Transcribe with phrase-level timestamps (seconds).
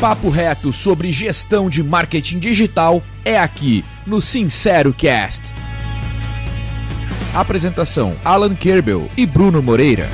[0.00, 5.54] papo reto sobre gestão de marketing digital é aqui no Sincero Cast.
[7.34, 10.06] Apresentação: Alan Kerbel e Bruno Moreira.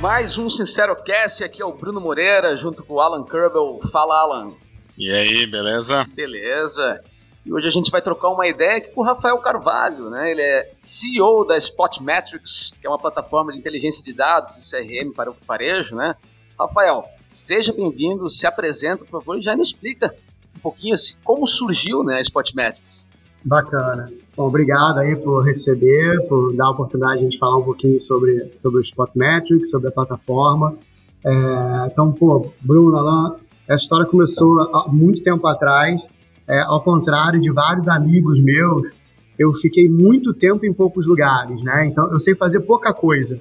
[0.00, 3.80] Mais um Sincero Cast, aqui é o Bruno Moreira, junto com o Alan Kerbel.
[3.90, 4.52] Fala, Alan.
[4.96, 6.06] E aí, beleza?
[6.14, 7.00] Beleza.
[7.44, 10.30] E hoje a gente vai trocar uma ideia aqui com o Rafael Carvalho, né?
[10.30, 15.12] Ele é CEO da Spotmetrics, que é uma plataforma de inteligência de dados e CRM
[15.12, 16.14] para o varejo, né?
[16.56, 20.14] Rafael, seja bem-vindo, se apresenta, por favor, e já nos explica
[20.56, 23.06] um pouquinho assim, como surgiu né, a Spotmetrics.
[23.44, 24.10] Bacana.
[24.36, 28.00] Bom, obrigado aí por receber, por dar a oportunidade de a gente falar um pouquinho
[28.00, 30.76] sobre, sobre o Spotmetrics, sobre a plataforma.
[31.24, 33.34] É, então, pô, Bruno, Alain,
[33.68, 36.00] essa história começou há muito tempo atrás.
[36.48, 38.90] É, ao contrário de vários amigos meus,
[39.38, 41.86] eu fiquei muito tempo em poucos lugares, né?
[41.86, 43.40] Então, eu sei fazer pouca coisa.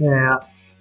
[0.00, 0.30] É,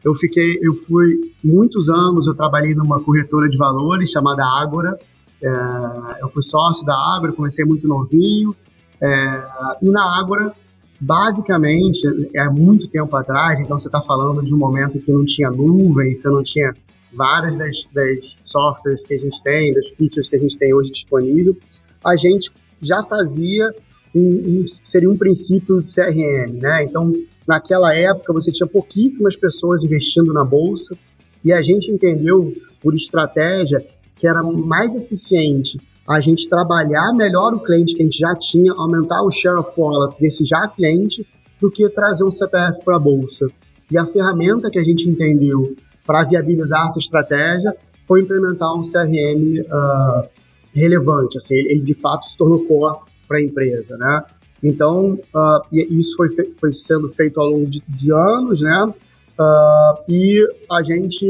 [0.03, 4.97] eu fiquei, eu fui muitos anos, eu trabalhei numa corretora de valores chamada Ágora.
[5.43, 8.55] É, eu fui sócio da Ágora, comecei muito novinho.
[9.01, 9.43] É,
[9.81, 10.53] e na Ágora,
[10.99, 15.49] basicamente, é muito tempo atrás, então você está falando de um momento que não tinha
[15.49, 16.73] nuvem, você não tinha
[17.13, 20.91] várias das, das softwares que a gente tem, das features que a gente tem hoje
[20.91, 21.55] disponível,
[22.03, 22.51] a gente
[22.81, 23.73] já fazia
[24.15, 26.83] um, um, seria um princípio de CRM, né?
[26.83, 27.13] Então,
[27.47, 30.97] naquela época, você tinha pouquíssimas pessoas investindo na bolsa
[31.43, 35.77] e a gente entendeu, por estratégia, que era mais eficiente
[36.07, 39.71] a gente trabalhar melhor o cliente que a gente já tinha, aumentar o share of
[39.77, 41.27] wallet desse já cliente,
[41.59, 43.47] do que trazer um CPF para a bolsa.
[43.91, 49.59] E a ferramenta que a gente entendeu para viabilizar essa estratégia foi implementar um CRM
[49.59, 50.27] uh, ah,
[50.73, 51.37] relevante.
[51.37, 54.23] Assim, ele, ele, de fato se tornou core para a empresa, né?
[54.63, 58.93] Então, uh, isso foi, foi sendo feito ao longo de, de anos, né?
[59.39, 61.25] Uh, e a gente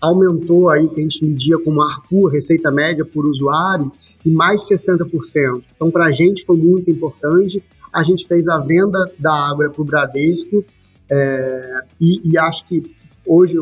[0.00, 3.90] aumentou aí, que a gente media como ARPU, receita média por usuário,
[4.24, 5.62] e mais 60%.
[5.74, 7.62] Então, para a gente foi muito importante.
[7.92, 10.64] A gente fez a venda da água para o Bradesco
[11.08, 12.82] é, e, e, acho que
[13.26, 13.56] hoje,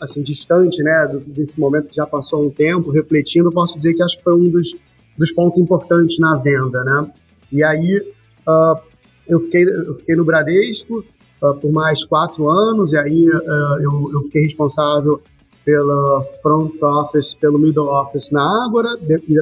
[0.00, 4.18] assim, distante né, desse momento que já passou um tempo, refletindo, posso dizer que acho
[4.18, 4.74] que foi um dos,
[5.16, 7.10] dos pontos importantes na venda, né?
[7.52, 7.98] E aí
[8.46, 8.80] uh,
[9.26, 11.04] eu, fiquei, eu fiquei no Bradesco
[11.42, 15.20] uh, por mais quatro anos, e aí uh, eu, eu fiquei responsável
[15.64, 18.88] pela front office, pelo middle office na Ágora,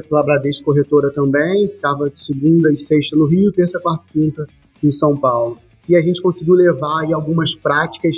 [0.09, 4.45] pela Bradesco Corretora também, ficava de segunda e sexta no Rio, terça, quarta e quinta
[4.83, 5.57] em São Paulo.
[5.87, 8.17] E a gente conseguiu levar aí algumas práticas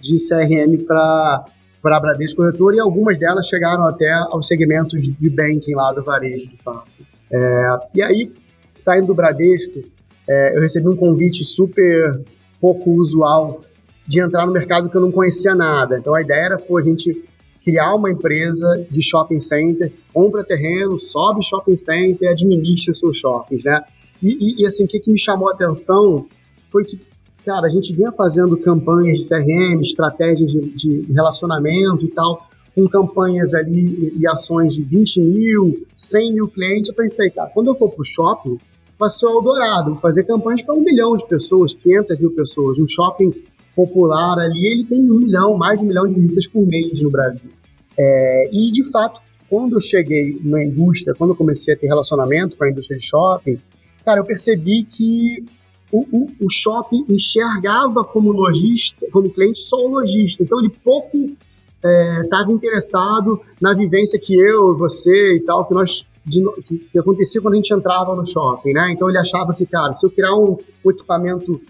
[0.00, 1.46] de CRM para
[1.82, 6.02] para a Bradesco Corretora e algumas delas chegaram até aos segmentos de banking lá do
[6.02, 6.90] varejo, de fato.
[7.32, 8.32] É, e aí,
[8.78, 9.82] saindo do Bradesco,
[10.28, 12.22] é, eu recebi um convite super
[12.60, 13.62] pouco usual
[14.06, 15.98] de entrar no mercado que eu não conhecia nada.
[15.98, 17.24] Então a ideia era pô, a gente
[17.62, 23.82] criar uma empresa de shopping center, compra terreno, sobe shopping center, administra seus shoppings, né?
[24.22, 26.26] E, e, e assim, o que, que me chamou a atenção
[26.68, 26.98] foi que,
[27.44, 32.88] cara, a gente vinha fazendo campanhas de CRM, estratégias de, de relacionamento e tal, com
[32.88, 36.88] campanhas ali e ações de 20 mil, 100 mil clientes.
[36.88, 38.56] Eu pensei, cara, quando eu for pro shopping,
[38.96, 42.78] vai ser o Eldorado, fazer campanhas para um milhão de pessoas, 500 mil pessoas.
[42.78, 43.32] Um shopping
[43.74, 47.10] popular ali, ele tem um milhão, mais de um milhão de visitas por mês no
[47.10, 47.50] Brasil.
[47.98, 52.56] É, e, de fato, quando eu cheguei na indústria, quando eu comecei a ter relacionamento
[52.56, 53.58] com a indústria de shopping,
[54.04, 55.44] cara, eu percebi que
[55.90, 60.44] o, o, o shopping enxergava como lojista, como cliente, só o lojista.
[60.44, 61.36] Então, ele pouco
[61.84, 66.98] estava é, interessado na vivência que eu, você e tal, que nós de, que, que,
[66.98, 68.92] acontecia quando a gente entrava no shopping, né?
[68.92, 71.60] Então ele achava que, cara, se eu criar um, um equipamento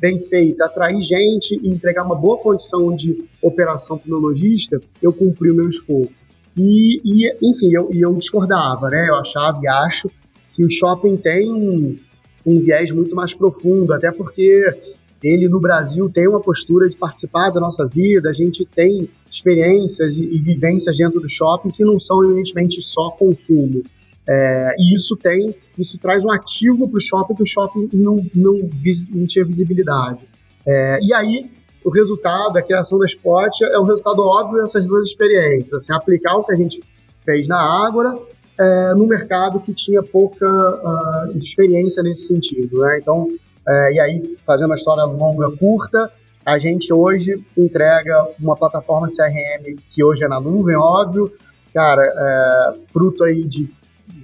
[0.00, 4.80] bem feito, atrair gente e entregar uma boa condição de operação para o meu lojista,
[5.02, 6.10] eu cumpri o meu escopo.
[6.56, 9.08] E, e enfim, eu, eu discordava, né?
[9.08, 10.10] Eu achava e acho
[10.54, 11.98] que o shopping tem um,
[12.46, 14.64] um viés muito mais profundo, até porque
[15.22, 20.16] ele no Brasil tem uma postura de participar da nossa vida, a gente tem experiências
[20.16, 23.82] e, e vivências dentro do shopping que não são evidentemente só consumo.
[24.28, 28.16] É, e isso tem, isso traz um ativo para o shopping que o shopping não,
[28.34, 28.70] não,
[29.10, 30.26] não tinha visibilidade.
[30.66, 31.48] É, e aí,
[31.84, 35.74] o resultado, a criação da Spot é o resultado óbvio dessas duas experiências.
[35.74, 36.82] Assim, aplicar o que a gente
[37.24, 38.18] fez na Ágora
[38.58, 42.80] é, no mercado que tinha pouca uh, experiência nesse sentido.
[42.80, 42.98] Né?
[43.00, 43.28] Então,
[43.68, 46.10] é, e aí, fazendo a história longa, curta,
[46.44, 51.32] a gente hoje entrega uma plataforma de CRM que hoje é na nuvem, óbvio,
[51.74, 53.68] cara, é, fruto aí de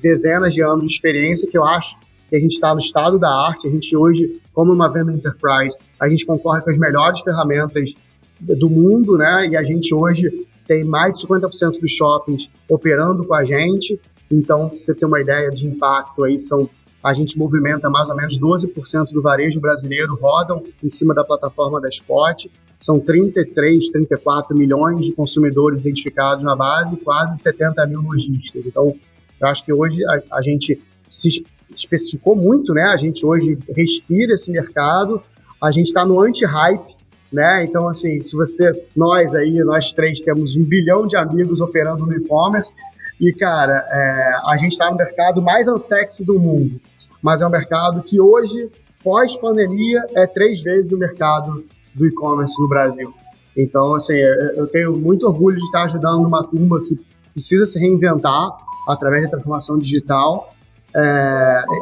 [0.01, 1.97] dezenas de anos de experiência que eu acho
[2.29, 3.69] que a gente está no estado da arte.
[3.69, 7.93] A gente hoje, como uma venda enterprise, a gente concorre com as melhores ferramentas
[8.41, 9.49] do mundo, né?
[9.49, 14.01] E a gente hoje tem mais de 50% dos shoppings operando com a gente.
[14.31, 16.71] Então, pra você ter uma ideia de impacto aí, são
[17.03, 21.81] a gente movimenta mais ou menos 12% do varejo brasileiro rodam em cima da plataforma
[21.81, 22.47] da Spot.
[22.79, 28.65] São 33, 34 milhões de consumidores identificados na base, quase 70 mil lojistas.
[28.65, 28.95] Então,
[29.41, 31.45] eu acho que hoje a, a gente se
[31.75, 32.85] especificou muito, né?
[32.85, 35.21] A gente hoje respira esse mercado,
[35.61, 36.97] a gente está no anti-hype,
[37.33, 37.65] né?
[37.65, 42.15] Então, assim, se você, nós aí, nós três temos um bilhão de amigos operando no
[42.15, 42.73] e-commerce,
[43.21, 46.81] e, cara, é, a gente está no mercado mais unsexy do mundo
[47.23, 48.71] mas é um mercado que hoje,
[49.03, 51.65] pós-pandemia, é três vezes o mercado
[51.95, 53.15] do e-commerce no Brasil.
[53.57, 56.99] Então, assim, eu tenho muito orgulho de estar ajudando uma turma que
[57.33, 58.51] precisa se reinventar
[58.89, 60.53] através da transformação digital
[60.95, 61.01] é,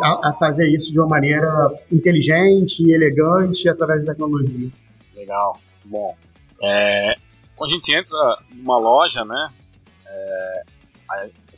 [0.02, 4.70] a, a, fazer isso de uma maneira inteligente e elegante através da tecnologia.
[5.14, 6.14] Legal, bom.
[6.62, 7.16] É,
[7.56, 9.48] quando a gente entra numa loja, né,
[10.06, 10.62] é,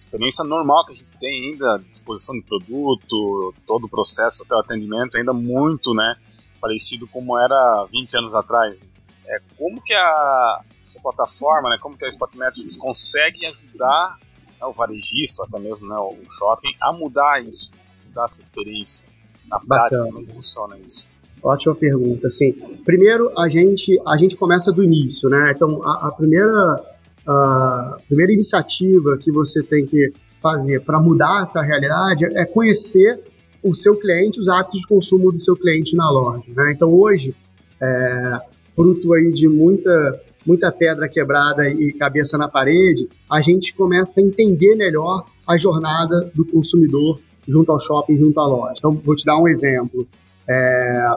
[0.04, 4.60] experiência normal que a gente tem ainda, disposição de produto, todo o processo até o
[4.60, 6.16] atendimento, ainda muito, né,
[6.60, 8.82] parecido como era 20 anos atrás.
[9.26, 14.18] É, como que a, a plataforma, né, como que a Spotmetrics consegue ajudar
[14.60, 17.72] né, o varejista, até mesmo né, o shopping, a mudar isso,
[18.06, 19.10] mudar essa experiência
[19.46, 21.08] na prática, como funciona isso?
[21.42, 22.28] Ótima pergunta.
[22.28, 22.52] Assim,
[22.84, 25.52] primeiro a gente a gente começa do início, né?
[25.54, 26.91] Então a, a primeira
[27.26, 33.20] a primeira iniciativa que você tem que fazer para mudar essa realidade é conhecer
[33.62, 36.44] o seu cliente, os hábitos de consumo do seu cliente na loja.
[36.48, 36.72] Né?
[36.74, 37.34] Então hoje,
[37.80, 44.20] é, fruto aí de muita muita pedra quebrada e cabeça na parede, a gente começa
[44.20, 48.74] a entender melhor a jornada do consumidor junto ao shopping, junto à loja.
[48.78, 50.06] Então, vou te dar um exemplo.
[50.48, 51.10] É,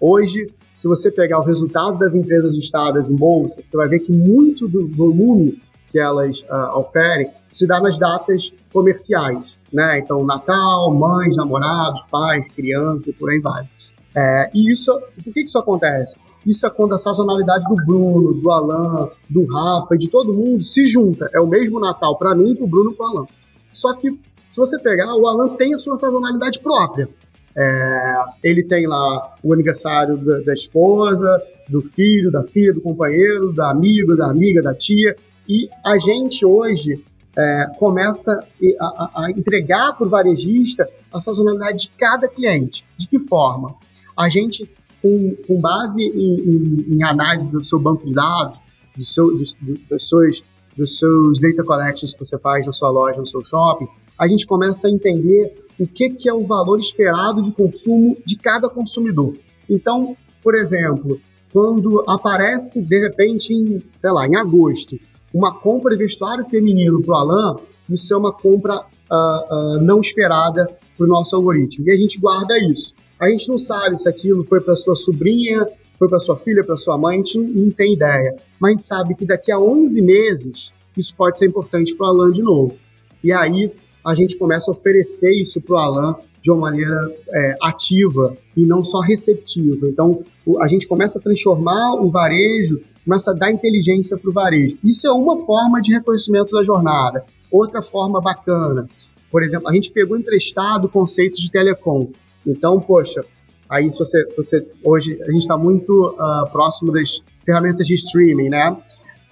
[0.00, 4.12] hoje, se você pegar o resultado das empresas listadas em bolsa, você vai ver que
[4.12, 10.00] muito do volume que elas uh, oferem se dá nas datas comerciais, né?
[10.00, 13.68] Então, Natal, mães, namorados, pais, crianças e por aí vai.
[14.16, 14.92] É, e isso,
[15.22, 16.18] por que isso acontece?
[16.44, 20.86] Isso é quando a sazonalidade do Bruno, do Alan, do Rafa de todo mundo se
[20.86, 21.28] junta.
[21.32, 23.26] É o mesmo Natal para mim, para o Bruno e para o Alan.
[23.72, 24.10] Só que,
[24.46, 27.08] se você pegar, o Alan tem a sua sazonalidade própria.
[27.56, 33.52] É, ele tem lá o aniversário da, da, esposa, do filho, da filha, do companheiro,
[33.52, 35.14] da amiga, da amiga, da tia.
[35.48, 37.04] E a gente hoje
[37.36, 38.32] é, começa
[38.80, 42.84] a, a entregar para o varejista a sazonalidade de cada cliente.
[42.98, 43.76] De que forma?
[44.16, 44.68] A gente,
[45.00, 48.58] com, com base em, em, em, análise do seu banco de dados,
[48.96, 49.56] do seu, dos,
[49.88, 50.44] dos, seus,
[50.76, 53.88] dos seus data collections que você faz na sua loja, no seu shopping,
[54.18, 58.36] a gente começa a entender o que, que é o valor esperado de consumo de
[58.36, 59.36] cada consumidor.
[59.68, 61.20] Então, por exemplo,
[61.52, 64.98] quando aparece de repente em, sei lá, em agosto,
[65.32, 67.56] uma compra de vestuário feminino para o Alan,
[67.90, 71.88] isso é uma compra uh, uh, não esperada para o nosso algoritmo.
[71.88, 72.94] E a gente guarda isso.
[73.18, 75.66] A gente não sabe se aquilo foi para sua sobrinha,
[75.98, 78.36] foi para sua filha, para sua mãe, a gente não, tem ideia.
[78.60, 82.10] Mas a gente sabe que daqui a 11 meses isso pode ser importante para o
[82.10, 82.76] Alan de novo.
[83.22, 83.72] E aí
[84.04, 88.66] a gente começa a oferecer isso para o Alan de uma maneira é, ativa e
[88.66, 89.88] não só receptiva.
[89.88, 90.22] Então,
[90.60, 94.76] a gente começa a transformar o varejo, começa a dar inteligência para o varejo.
[94.84, 97.24] Isso é uma forma de reconhecimento da jornada.
[97.50, 98.86] Outra forma bacana,
[99.30, 102.10] por exemplo, a gente pegou emprestado conceitos de telecom.
[102.46, 103.24] Então, poxa,
[103.68, 108.50] aí se você, você hoje a gente está muito uh, próximo das ferramentas de streaming,
[108.50, 108.76] né?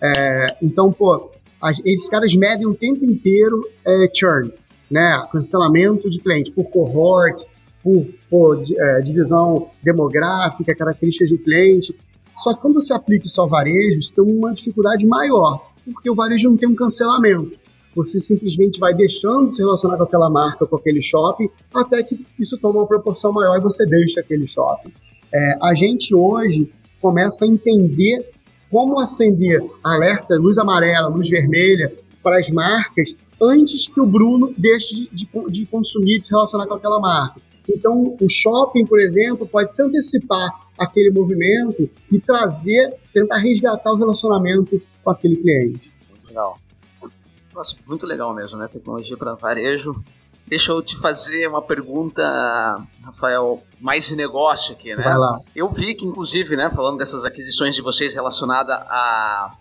[0.02, 1.30] É, então, pô,
[1.84, 4.52] esses caras medem o tempo inteiro é, churn
[4.92, 7.44] né, cancelamento de cliente por cohort,
[7.82, 11.96] por, por é, divisão demográfica, características do cliente.
[12.36, 16.14] Só que quando você aplica isso ao varejo, você tem uma dificuldade maior, porque o
[16.14, 17.58] varejo não tem um cancelamento.
[17.94, 22.24] Você simplesmente vai deixando de se relacionar com aquela marca, com aquele shopping, até que
[22.38, 24.92] isso toma uma proporção maior e você deixa aquele shopping.
[25.32, 26.70] É, a gente hoje
[27.00, 28.30] começa a entender
[28.70, 34.94] como acender alerta, luz amarela, luz vermelha para as marcas antes que o Bruno deixe
[34.94, 37.40] de, de, de consumir, de se relacionar com aquela marca.
[37.68, 43.96] Então, o shopping, por exemplo, pode se antecipar aquele movimento e trazer, tentar resgatar o
[43.96, 45.92] relacionamento com aquele cliente.
[46.10, 46.58] Muito legal.
[47.54, 48.68] Nossa, muito legal mesmo, né?
[48.68, 49.94] Tecnologia para varejo.
[50.46, 52.22] Deixa eu te fazer uma pergunta,
[53.02, 55.02] Rafael, mais de negócio aqui, né?
[55.02, 55.40] Vai lá.
[55.54, 59.54] Eu vi que, inclusive, né, falando dessas aquisições de vocês relacionada a,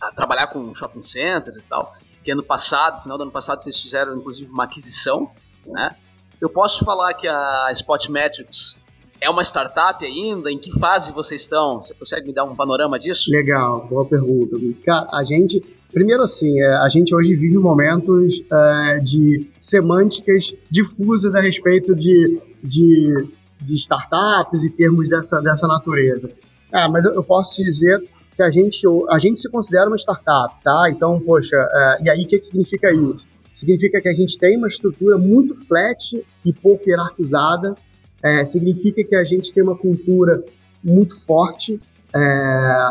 [0.00, 1.92] a trabalhar com shopping centers e tal,
[2.26, 5.30] que ano passado, final do ano passado, vocês fizeram inclusive uma aquisição,
[5.64, 5.94] né?
[6.40, 8.76] Eu posso falar que a Spotmetrics
[9.20, 10.50] é uma startup ainda?
[10.50, 11.84] Em que fase vocês estão?
[11.84, 13.30] Você consegue me dar um panorama disso?
[13.30, 14.56] Legal, boa pergunta.
[14.84, 21.32] Cara, a gente, primeiro assim, é, a gente hoje vive momentos é, de semânticas difusas
[21.32, 23.28] a respeito de, de,
[23.62, 26.28] de, startups e termos dessa, dessa natureza.
[26.72, 28.02] Ah, mas eu posso te dizer
[28.36, 30.90] que a gente, a gente se considera uma startup, tá?
[30.90, 33.26] Então, poxa, é, e aí o que, que significa isso?
[33.52, 37.74] Significa que a gente tem uma estrutura muito flat e pouco hierarquizada,
[38.22, 40.44] é, significa que a gente tem uma cultura
[40.84, 41.78] muito forte,
[42.14, 42.90] é,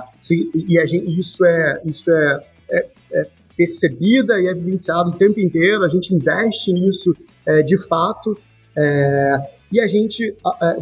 [0.56, 5.84] e gente, isso, é, isso é, é, é, percebida e é vivenciado o tempo inteiro,
[5.84, 8.36] a gente investe nisso é, de fato,
[8.76, 10.36] é, e a gente,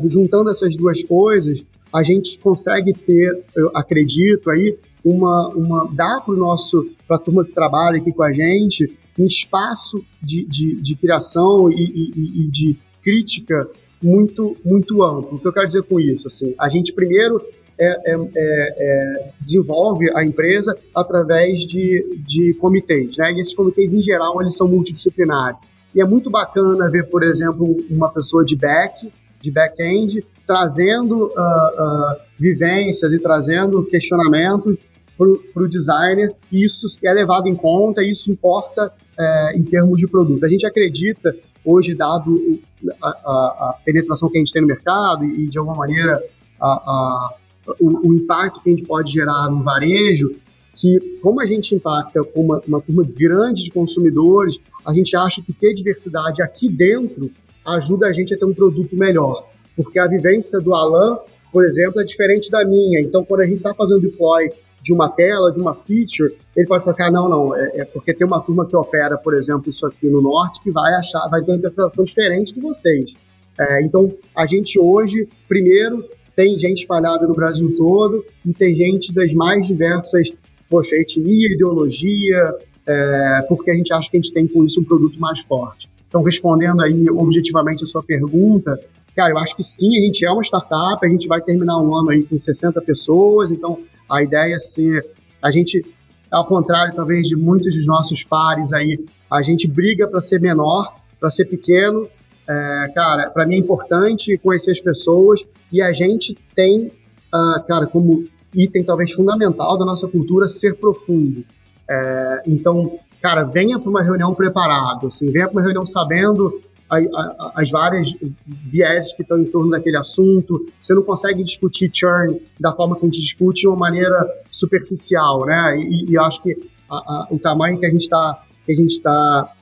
[0.07, 6.33] juntando essas duas coisas, a gente consegue ter, eu acredito aí, uma, uma dar para
[6.33, 10.95] nosso para a turma que trabalha aqui com a gente um espaço de, de, de
[10.95, 13.69] criação e, e, e, de crítica
[14.01, 15.35] muito muito amplo.
[15.35, 16.27] O que eu quero dizer com isso?
[16.27, 17.41] Assim, a gente primeiro
[17.77, 23.33] é, é, é, é, desenvolve a empresa através de, de comitês, né?
[23.33, 25.59] E esses comitês em geral eles são multidisciplinares.
[25.93, 29.11] E é muito bacana ver, por exemplo, uma pessoa de back
[29.43, 34.77] de back-end, trazendo uh, uh, vivências e trazendo questionamentos
[35.17, 40.43] para o designer, isso é levado em conta, isso importa é, em termos de produto.
[40.43, 42.59] A gente acredita, hoje, dado
[42.99, 46.19] a, a, a, penetração que a gente tem no mercado e, de alguma maneira,
[46.59, 47.35] a,
[47.79, 50.35] o, o, impacto que a gente pode gerar no varejo,
[50.75, 55.53] que como a gente impacta uma, uma turma grande de consumidores, a gente acha que
[55.53, 57.29] ter diversidade aqui dentro
[57.65, 59.47] ajuda a gente a ter um produto melhor.
[59.75, 61.19] Porque a vivência do Alan,
[61.51, 63.01] por exemplo, é diferente da minha.
[63.01, 64.49] Então, quando a gente está fazendo deploy
[64.81, 68.13] de uma tela, de uma feature, ele pode falar, ah, não, não, é, é, porque
[68.13, 71.41] tem uma turma que opera, por exemplo, isso aqui no norte, que vai achar, vai
[71.41, 73.13] ter uma interpretação diferente de vocês.
[73.57, 76.03] É, então, a gente hoje, primeiro,
[76.35, 80.33] tem gente espalhada no Brasil todo e tem gente das mais diversas,
[80.69, 82.55] poxa, etnia, ideologia,
[82.85, 85.87] é, porque a gente acha que a gente tem com isso um produto mais forte.
[86.13, 88.79] Então, respondendo aí objetivamente a sua pergunta,
[89.15, 91.97] cara, eu acho que sim, a gente é uma startup, a gente vai terminar um
[91.97, 95.09] ano aí com 60 pessoas, então a ideia é ser,
[95.41, 95.83] a gente,
[96.29, 100.95] ao contrário talvez de muitos dos nossos pares aí, a gente briga para ser menor,
[101.19, 102.07] para ser pequeno,
[102.47, 106.91] é, cara, para mim é importante conhecer as pessoas e a gente tem,
[107.33, 111.43] uh, cara, como item talvez fundamental da nossa cultura ser profundo.
[111.89, 116.97] É, então, cara, venha para uma reunião preparado, assim, venha para uma reunião sabendo a,
[116.97, 118.13] a, as várias
[118.45, 120.65] vieses que estão em torno daquele assunto.
[120.81, 125.45] Você não consegue discutir churn da forma que a gente discute de uma maneira superficial,
[125.45, 125.77] né?
[125.77, 129.53] E, e acho que a, o tamanho que a gente está que a gente está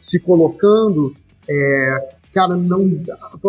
[0.00, 1.12] se colocando
[1.48, 2.88] é, cara, não,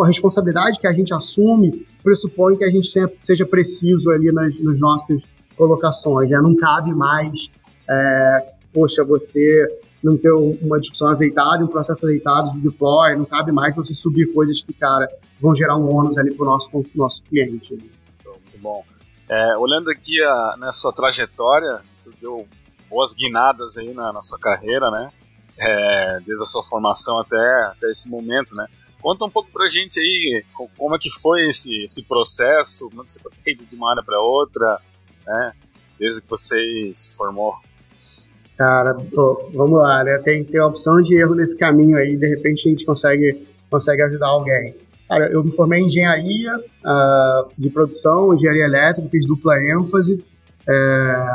[0.02, 4.58] a responsabilidade que a gente assume pressupõe que a gente sempre seja preciso ali nas,
[4.60, 6.40] nas nossas colocações, né?
[6.40, 7.50] Não cabe mais
[7.88, 9.66] é, poxa, você
[10.02, 14.32] não ter uma discussão azeitada, um processo azeitado de deploy, não cabe mais você subir
[14.32, 15.06] coisas que, cara,
[15.40, 17.74] vão gerar um ônus ali para o nosso, nosso cliente.
[17.74, 18.84] Muito bom.
[19.28, 22.48] É, olhando aqui a, na sua trajetória, você deu
[22.88, 25.10] boas guinadas aí na, na sua carreira, né?
[25.58, 28.66] É, desde a sua formação até, até esse momento, né?
[29.00, 30.44] Conta um pouco pra gente aí
[30.76, 34.02] como é que foi esse, esse processo, como é que você foi de uma área
[34.02, 34.80] para outra,
[35.26, 35.52] né?
[35.98, 37.54] Desde que você se formou.
[38.60, 40.18] Cara, pô, vamos lá, né?
[40.18, 44.02] Tem, tem a opção de erro nesse caminho aí, de repente a gente consegue, consegue
[44.02, 44.74] ajudar alguém.
[45.08, 50.22] Cara, eu me formei em engenharia uh, de produção, engenharia elétrica, fiz dupla ênfase,
[50.68, 51.26] é,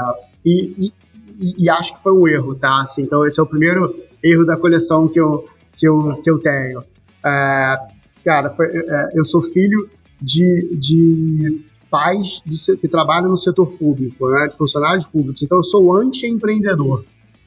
[0.46, 0.94] e,
[1.39, 2.84] e, e, acho que foi um erro, tá?
[2.84, 6.38] Assim, então esse é o primeiro erro da coleção que eu, que eu, que eu
[6.38, 6.84] tenho.
[7.25, 7.75] É,
[8.24, 9.89] cara, foi, é, eu sou filho
[10.22, 15.63] de, de pais de, que trabalham no setor público, né, de funcionários públicos, então eu
[15.63, 17.03] sou anti-empreendedor.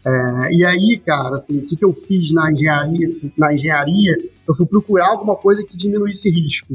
[0.08, 4.16] É, e aí, cara, assim, o que, que eu fiz na engenharia, na engenharia?
[4.48, 6.74] Eu fui procurar alguma coisa que diminuísse risco.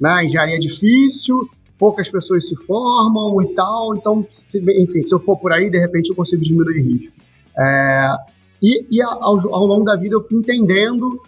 [0.00, 0.24] Né?
[0.24, 1.48] Engenharia é difícil,
[1.78, 5.78] poucas pessoas se formam e tal, então, se, enfim, se eu for por aí, de
[5.78, 7.14] repente eu consigo diminuir risco.
[7.56, 8.16] É,
[8.60, 11.20] e, e ao, ao, longo da vida eu fui entendendo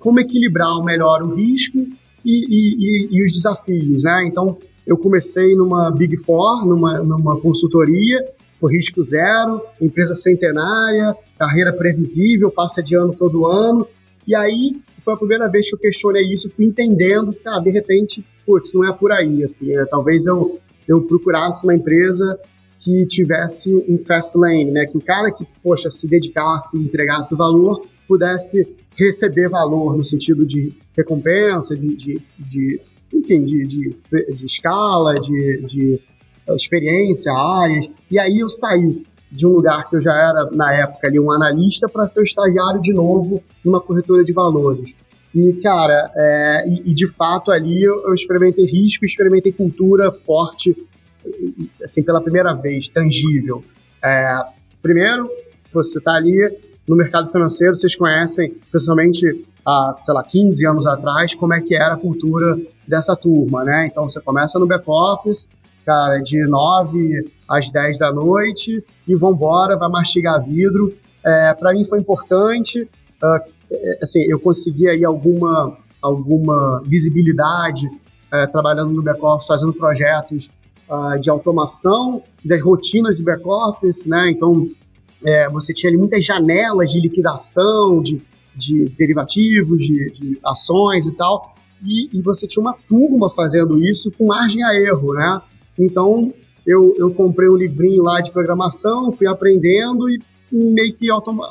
[0.00, 1.78] como equilibrar melhor o risco
[2.24, 4.24] e, e, e os desafios, né?
[4.26, 8.24] Então, eu comecei numa Big Four, numa, numa consultoria,
[8.60, 13.86] por risco zero, empresa centenária, carreira previsível, passa de ano todo ano.
[14.26, 18.24] E aí foi a primeira vez que eu questionei isso, entendendo que, ah, de repente,
[18.44, 19.84] putz, não é por aí, assim, né?
[19.88, 20.58] talvez eu,
[20.88, 22.38] eu procurasse uma empresa
[22.78, 24.84] que tivesse um fast lane, né?
[24.84, 28.66] Que o cara que, poxa, se dedicasse, entregasse valor, pudesse
[28.98, 32.80] receber valor no sentido de recompensa, de, de, de
[33.12, 33.96] enfim, de, de,
[34.34, 36.00] de escala, de, de
[36.54, 39.04] experiência, áreas, e aí eu saí.
[39.28, 42.24] de um lugar que eu já era, na época, ali, um analista para ser um
[42.24, 44.94] estagiário de novo numa corretora de valores.
[45.34, 50.74] E, cara, é, e, e, de fato ali eu, eu experimentei risco, experimentei cultura forte,
[51.82, 53.62] assim, pela primeira vez, tangível.
[54.02, 54.44] É,
[54.80, 55.28] primeiro,
[55.72, 56.56] você está ali
[56.88, 61.74] no mercado financeiro, vocês conhecem, principalmente há, sei lá, 15 anos atrás, como é que
[61.74, 63.88] era a cultura dessa turma, né?
[63.90, 65.48] Então você começa no back-office,
[65.86, 70.92] cara, de 9 às 10 da noite e vambora, vai mastigar vidro.
[71.24, 78.92] É, para mim foi importante, uh, assim, eu consegui aí alguma, alguma visibilidade uh, trabalhando
[78.92, 80.50] no back-office, fazendo projetos
[80.88, 84.30] uh, de automação das rotinas de back-office, né?
[84.30, 84.68] Então,
[85.24, 88.20] é, você tinha ali muitas janelas de liquidação, de,
[88.54, 94.10] de derivativos, de, de ações e tal, e, e, você tinha uma turma fazendo isso
[94.12, 95.42] com margem a erro, né?
[95.78, 96.32] Então,
[96.66, 100.20] eu, eu comprei um livrinho lá de programação, fui aprendendo e
[100.52, 101.46] meio que automa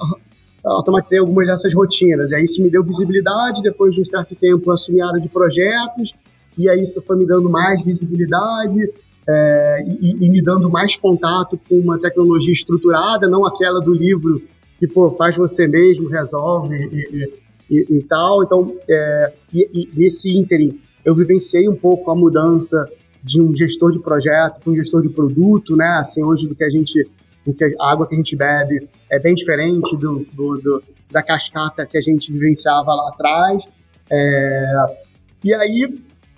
[0.64, 2.32] automatizei algumas dessas rotinas.
[2.32, 5.22] E aí isso me deu visibilidade, depois de um certo tempo eu assumi a área
[5.22, 6.16] de projetos,
[6.58, 8.92] e aí isso foi me dando mais visibilidade,
[9.28, 14.42] é, e, e, me dando mais contato com uma tecnologia estruturada, não aquela do livro
[14.78, 17.34] que pô, faz você mesmo, resolve e,
[17.70, 18.44] e, e tal.
[18.44, 22.88] Então, é, e, nesse ínterim, eu vivenciei um pouco a mudança
[23.26, 25.98] de um gestor de projeto para um gestor de produto, né?
[26.00, 27.10] Assim, hoje do que a gente,
[27.44, 31.24] do que a água que a gente bebe é bem diferente do, do, do da
[31.24, 33.64] cascata que a gente vivenciava lá atrás.
[34.12, 34.86] É,
[35.44, 35.84] e aí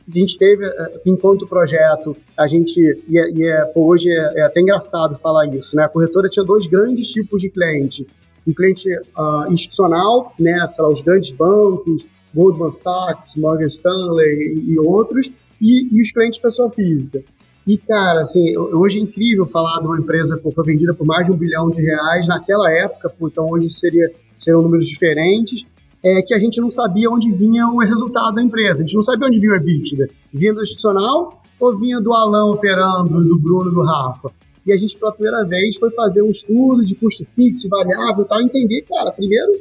[0.08, 2.80] a gente teve, eh, enquanto projeto, a gente,
[3.10, 5.84] e, é, e é, hoje é, é, até engraçado falar isso, né?
[5.84, 8.08] A corretora tinha dois grandes tipos de cliente.
[8.48, 10.66] Um cliente uh, institucional, né?
[10.68, 15.30] Sei lá, os grandes bancos, Goldman Sachs, Morgan Stanley e, e outros,
[15.62, 17.24] e, e, os clientes pessoa física.
[17.66, 21.26] E, cara, assim, hoje é incrível falar de uma empresa que foi vendida por mais
[21.26, 25.66] de um bilhão de reais naquela época, então hoje seria, seriam números diferentes,
[26.04, 28.84] é que a gente não sabia onde vinha o resultado da empresa.
[28.84, 30.10] A gente não sabia onde vinha o EBITDA.
[30.32, 34.32] Vinha do institucional ou vinha do Alão operando, do Bruno, do Rafa?
[34.66, 38.28] E a gente, pela primeira vez, foi fazer um estudo de custo fixo, variável e
[38.28, 39.54] tal, entender, cara, primeiro,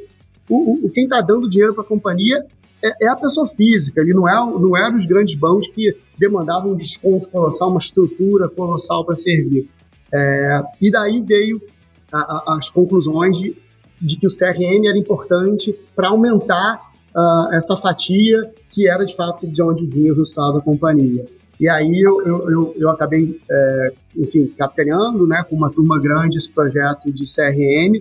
[0.48, 2.44] o, o quem está dando dinheiro para a companhia
[2.88, 6.72] é, é, a pessoa física, ele não, é, não era os grandes bancos que demandavam
[6.72, 9.68] um desconto colossal, uma estrutura colossal para servir.
[10.12, 11.60] É, e daí veio
[12.12, 13.56] a, a, as conclusões de
[14.00, 19.46] de que o CRM era importante para aumentar uh, essa fatia que era de fato
[19.46, 21.24] de onde vinha o resultado da companhia.
[21.58, 26.36] E aí eu, eu, eu, eu acabei, é, enfim, capitaneando né, com uma turma grande
[26.36, 27.98] esse projeto de CRM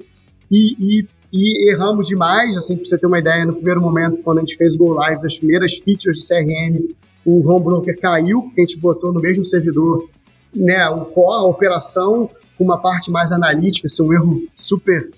[0.52, 4.38] e, e, e erramos demais, assim, para você ter uma ideia, no primeiro momento, quando
[4.38, 8.44] a gente fez o Go Live das primeiras features de CRM, o home broker caiu,
[8.44, 10.08] porque a gente botou no mesmo servidor
[10.54, 15.10] né, o core, a operação, uma parte mais analítica, assim, um erro super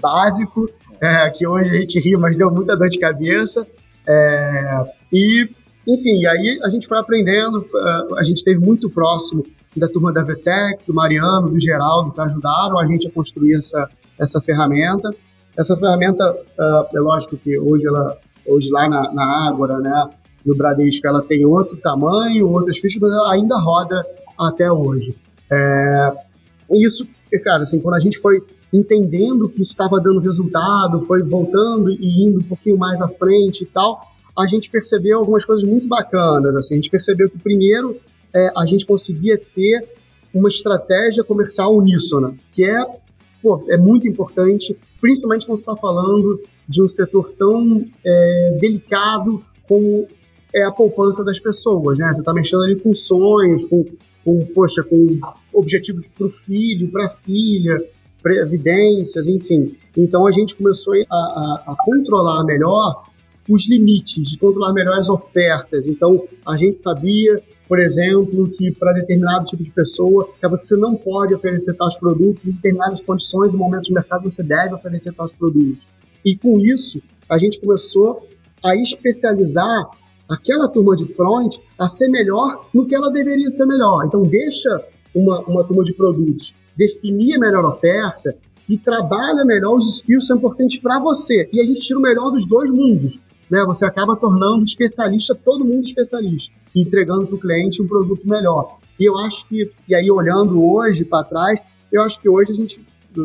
[0.00, 3.66] básico, é, que hoje a gente ri, mas deu muita dor de cabeça.
[4.06, 5.48] É, e,
[5.86, 7.64] enfim, aí a gente foi aprendendo,
[8.16, 9.44] a gente esteve muito próximo
[9.76, 13.88] da turma da Vetex, do Mariano, do Geraldo, que ajudaram a gente a construir essa,
[14.18, 15.10] essa ferramenta.
[15.58, 18.16] Essa ferramenta, uh, é lógico que hoje, ela,
[18.46, 20.08] hoje lá na, na Ágora, né,
[20.46, 24.06] no Bradesco, ela tem outro tamanho, outras fichas, mas ela ainda roda
[24.38, 25.16] até hoje.
[25.50, 26.12] É,
[26.70, 27.06] isso,
[27.42, 28.40] cara, assim, quando a gente foi
[28.72, 33.66] entendendo que estava dando resultado, foi voltando e indo um pouquinho mais à frente e
[33.66, 34.00] tal,
[34.38, 36.54] a gente percebeu algumas coisas muito bacanas.
[36.54, 37.98] Assim, a gente percebeu que, primeiro,
[38.32, 39.88] é, a gente conseguia ter
[40.32, 42.86] uma estratégia comercial uníssona, que é,
[43.42, 50.06] pô, é muito importante, principalmente quando está falando de um setor tão é, delicado como
[50.54, 52.08] é a poupança das pessoas, né?
[52.12, 53.84] Você está mexendo ali com sonhos, com,
[54.24, 55.18] com poxa, com
[55.52, 57.76] objetivos para o filho, para a filha,
[58.22, 59.72] previdências, enfim.
[59.96, 63.04] Então a gente começou a, a, a controlar melhor
[63.48, 65.86] os limites, de controlar melhor as ofertas.
[65.86, 71.34] Então a gente sabia, por exemplo, que para determinado tipo de pessoa, você não pode
[71.34, 75.86] oferecer tais produtos em determinadas condições e momentos de mercado você deve oferecer tais produtos.
[76.24, 78.26] E com isso, a gente começou
[78.64, 79.90] a especializar
[80.28, 84.04] aquela turma de front a ser melhor no que ela deveria ser melhor.
[84.06, 84.82] Então deixa
[85.14, 88.34] uma, uma turma de produtos definir a melhor oferta
[88.68, 91.48] e trabalha melhor os skills que são importantes para você.
[91.52, 93.20] E a gente tira o melhor dos dois mundos.
[93.50, 93.64] Né?
[93.66, 98.78] Você acaba tornando especialista, todo mundo especialista, entregando para o cliente um produto melhor.
[98.98, 102.54] E eu acho que, e aí olhando hoje para trás, eu acho que hoje a
[102.54, 102.80] gente,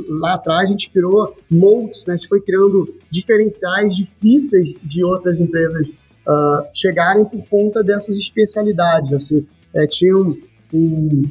[0.10, 2.14] lá atrás, a gente criou moldes, né?
[2.14, 9.14] a gente foi criando diferenciais difíceis de outras empresas uh, chegarem por conta dessas especialidades.
[9.14, 10.40] Assim, é, tinha um,
[10.74, 11.24] um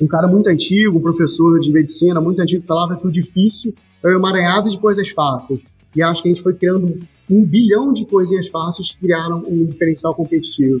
[0.00, 3.74] um cara muito antigo, um professor de medicina muito antigo, que falava que o difícil
[4.02, 5.60] é o emaranhado de coisas fáceis.
[5.94, 6.98] E acho que a gente foi criando
[7.30, 10.80] um bilhão de coisinhas fáceis que criaram um diferencial competitivo.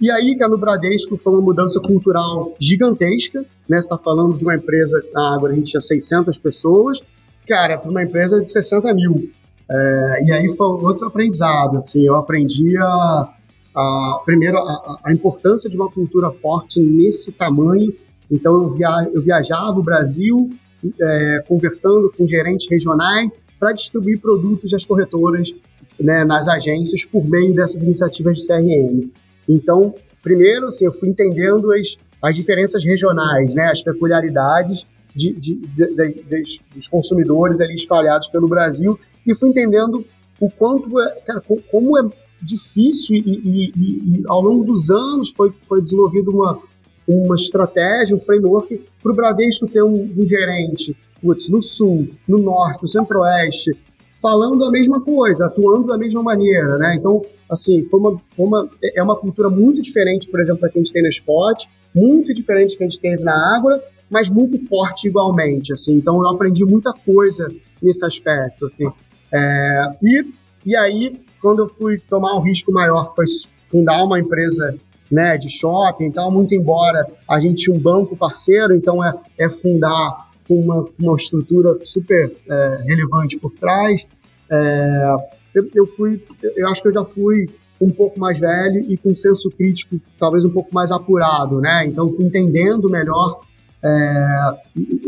[0.00, 3.76] E aí, cara, no Bradesco foi uma mudança cultural gigantesca, né?
[3.76, 7.00] Você está falando de uma empresa, na Água a gente tinha 600 pessoas,
[7.46, 9.30] cara, para uma empresa de 60 mil.
[9.70, 13.28] É, e aí foi outro aprendizado, assim, eu aprendi a,
[13.76, 17.94] a primeiro, a, a, importância de uma cultura forte nesse tamanho.
[18.30, 20.50] Então, eu, via, eu viajava o Brasil
[20.98, 25.52] é, conversando com gerentes regionais para distribuir produtos das corretoras
[26.00, 29.10] né, nas agências por meio dessas iniciativas de CRM.
[29.48, 35.54] Então, primeiro, assim, eu fui entendendo as, as diferenças regionais, né, as peculiaridades de, de,
[35.56, 40.04] de, dos consumidores ali espalhados pelo Brasil e fui entendendo
[40.40, 42.08] o quanto, é, cara, como é
[42.42, 46.58] difícil e, e, e, e, ao longo dos anos foi, foi desenvolvida uma,
[47.06, 52.38] uma estratégia, um framework para o Bradesco ter um, um gerente putz, no sul, no
[52.38, 53.72] norte, no centro-oeste,
[54.20, 56.96] falando a mesma coisa, atuando da mesma maneira, né?
[56.96, 60.78] Então, assim, foi uma, foi uma, é uma cultura muito diferente, por exemplo, da que
[60.78, 64.28] a gente tem no Spot, muito diferente da que a gente teve na Água, mas
[64.28, 65.94] muito forte igualmente, assim.
[65.94, 67.48] Então, eu aprendi muita coisa
[67.82, 68.86] nesse aspecto, assim.
[69.32, 70.24] É, e,
[70.66, 73.24] e aí, quando eu fui tomar um risco maior, que foi
[73.56, 74.76] fundar uma empresa
[75.10, 79.12] né, de shopping e tal, muito embora a gente tinha um banco parceiro, então é,
[79.38, 84.06] é fundar uma, uma estrutura super é, relevante por trás.
[84.50, 85.14] É,
[85.54, 87.48] eu, eu, fui, eu acho que eu já fui
[87.80, 91.86] um pouco mais velho e com senso crítico talvez um pouco mais apurado, né?
[91.86, 93.40] Então fui entendendo melhor
[93.82, 94.58] é,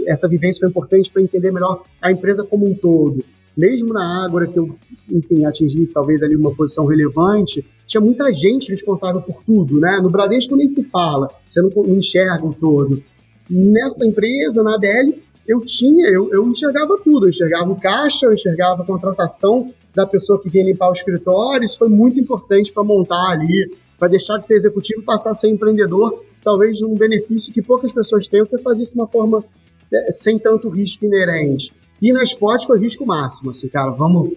[0.07, 3.25] essa vivência foi importante para entender melhor a empresa como um todo.
[3.55, 4.75] Mesmo na Ágora, que eu,
[5.11, 10.01] enfim, atingi talvez ali uma posição relevante, tinha muita gente responsável por tudo, né?
[10.01, 13.03] No Bradesco nem se fala, você não enxerga o todo.
[13.51, 18.33] Nessa empresa, na ADL, eu tinha, eu, eu enxergava tudo, eu enxergava o caixa, eu
[18.33, 22.85] enxergava a contratação da pessoa que vinha limpar o escritório, isso foi muito importante para
[22.85, 27.53] montar ali, para deixar de ser executivo e passar a ser empreendedor, talvez um benefício
[27.53, 29.45] que poucas pessoas têm, você fazer isso de uma forma
[29.93, 31.73] é, sem tanto risco inerente.
[32.01, 34.33] E na Spot foi risco máximo, assim, cara, vamos,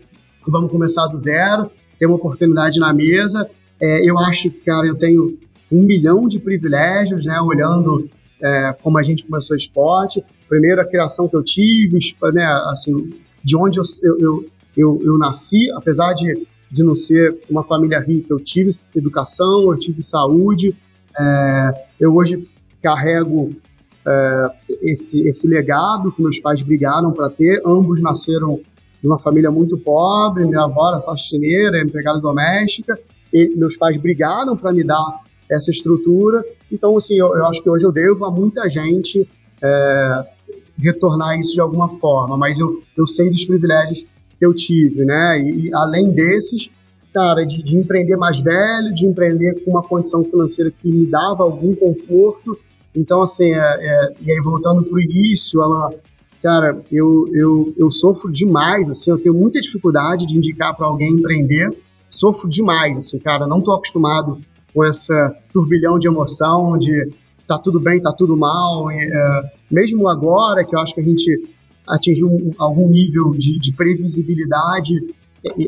[0.47, 3.49] vamos começar do zero, ter uma oportunidade na mesa.
[3.79, 5.37] É, eu acho que, cara, eu tenho
[5.71, 8.09] um milhão de privilégios, né, olhando
[8.41, 10.23] é, como a gente começou o esporte.
[10.47, 11.97] Primeiro, a criação que eu tive,
[12.33, 13.83] né, assim, de onde eu,
[14.19, 14.45] eu,
[14.75, 19.79] eu, eu nasci, apesar de, de não ser uma família rica, eu tive educação, eu
[19.79, 20.75] tive saúde.
[21.17, 22.47] É, eu hoje
[22.81, 23.55] carrego
[24.05, 27.61] é, esse, esse legado que meus pais brigaram para ter.
[27.65, 28.59] Ambos nasceram
[29.01, 32.97] de uma família muito pobre, minha avó era faxineira, empregada doméstica,
[33.31, 36.43] e meus pais brigaram para me dar essa estrutura.
[36.71, 39.27] Então, assim, eu, eu, acho que hoje eu devo a muita gente
[39.61, 40.25] é,
[40.77, 44.05] retornar isso de alguma forma, mas eu, eu sei dos privilégios
[44.37, 45.39] que eu tive, né?
[45.39, 46.69] E, além desses,
[47.13, 51.43] cara, de, de, empreender mais velho, de empreender com uma condição financeira que me dava
[51.43, 52.57] algum conforto.
[52.93, 55.93] Então, assim, é, é, e aí voltando para o início, ela,
[56.41, 61.13] cara, eu, eu, eu sofro demais, assim, eu tenho muita dificuldade de indicar para alguém
[61.13, 61.69] empreender,
[62.09, 64.39] sofro demais, assim, cara, não estou acostumado
[64.75, 67.09] com essa turbilhão de emoção, de
[67.47, 68.91] tá tudo bem, tá tudo mal.
[68.91, 71.49] E, é, mesmo agora, que eu acho que a gente
[71.87, 74.95] atingiu um, algum nível de, de, previsibilidade,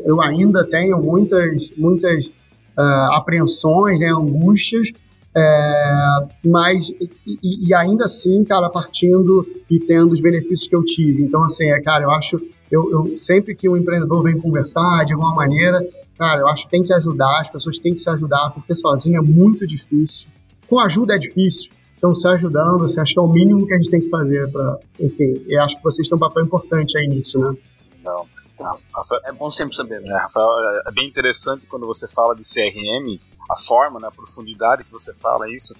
[0.04, 4.90] eu ainda tenho muitas, muitas uh, apreensões, né, angústias,
[5.36, 11.22] é, mas e, e, ainda assim, cara, partindo e tendo os benefícios que eu tive.
[11.22, 12.40] Então, assim, é, cara, eu acho,
[12.70, 15.86] eu, eu sempre que um empreendedor vem conversar de alguma maneira,
[16.18, 19.18] Cara, eu acho que tem que ajudar, as pessoas têm que se ajudar, porque sozinho
[19.18, 20.28] é muito difícil.
[20.66, 21.70] Com ajuda é difícil.
[21.96, 24.50] Então, se ajudando, você acha que é o mínimo que a gente tem que fazer
[24.50, 24.78] para.
[25.00, 27.56] Enfim, eu acho que vocês têm um papel importante aí nisso, né?
[28.04, 28.26] Não.
[29.24, 30.00] É bom sempre saber.
[30.00, 30.06] Né?
[30.08, 30.48] É, Rafael,
[30.86, 35.14] é bem interessante quando você fala de CRM, a forma, né, a profundidade que você
[35.14, 35.76] fala isso.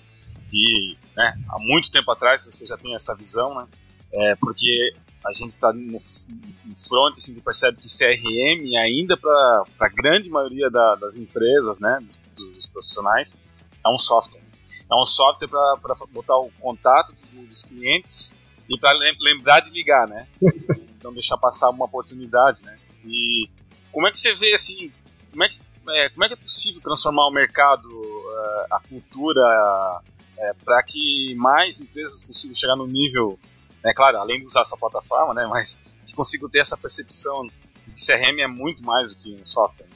[0.52, 3.66] E né, há muito tempo atrás você já tem essa visão, né?
[4.12, 4.94] É, porque
[5.28, 10.30] a gente está no, front, assim, a gente percebe que CRM ainda para a grande
[10.30, 13.40] maioria da, das empresas, né, dos, dos, profissionais,
[13.84, 14.42] é um software.
[14.90, 20.26] É um software para botar o contato dos, clientes e para lembrar de ligar, né?
[20.98, 22.76] Então deixar passar uma oportunidade, né?
[23.04, 23.48] E
[23.92, 24.92] como é que você vê assim,
[25.30, 25.60] como é que
[25.90, 31.36] é, como é, que é possível transformar o mercado, uh, a cultura, uh, para que
[31.36, 33.38] mais empresas consigam chegar no nível
[33.84, 37.46] né, claro, além de usar essa plataforma, né, mas que consigo ter essa percepção
[37.94, 39.86] que CRM é muito mais do que um software.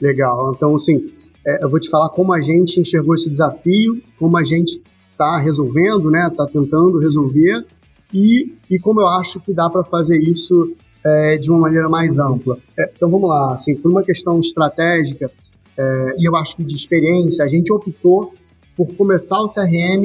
[0.00, 1.12] Legal, então assim,
[1.46, 5.38] é, eu vou te falar como a gente enxergou esse desafio, como a gente está
[5.38, 6.26] resolvendo, né?
[6.28, 7.64] Está tentando resolver
[8.12, 12.18] e, e como eu acho que dá para fazer isso é, de uma maneira mais
[12.18, 12.58] ampla.
[12.78, 15.30] É, então vamos lá, assim, por uma questão estratégica
[15.76, 18.34] é, e eu acho que de experiência, a gente optou
[18.76, 20.04] por começar o CRM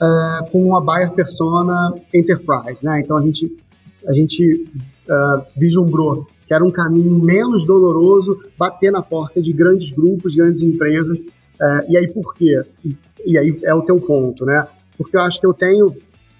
[0.00, 3.00] é, com uma buyer persona enterprise, né?
[3.00, 3.56] Então a gente
[4.06, 4.66] a gente
[5.08, 10.62] uh, vislumbrou que era um caminho menos doloroso bater na porta de grandes grupos, grandes
[10.62, 11.18] empresas.
[11.18, 12.60] Uh, e aí por quê?
[13.24, 14.66] E, aí é o teu ponto, né?
[14.98, 15.94] Porque eu acho que eu tenho,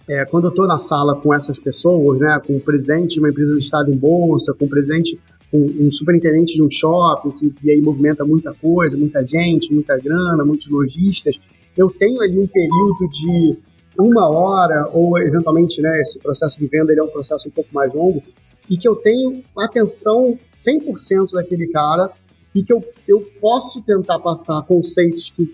[0.06, 3.30] é, quando eu estou na sala com essas pessoas, né, com o presidente de uma
[3.30, 5.18] empresa listada em bolsa, com o presidente,
[5.52, 9.96] um, um superintendente de um shopping, que e aí movimenta muita coisa, muita gente, muita
[9.96, 11.40] grana, muitos lojistas,
[11.76, 13.58] eu tenho ali um período de
[13.98, 17.72] uma hora, ou eventualmente, né, esse processo de venda ele é um processo um pouco
[17.72, 18.22] mais longo,
[18.68, 22.10] e que eu tenho atenção 100% daquele cara
[22.54, 25.46] e que eu, eu posso tentar passar conceitos que,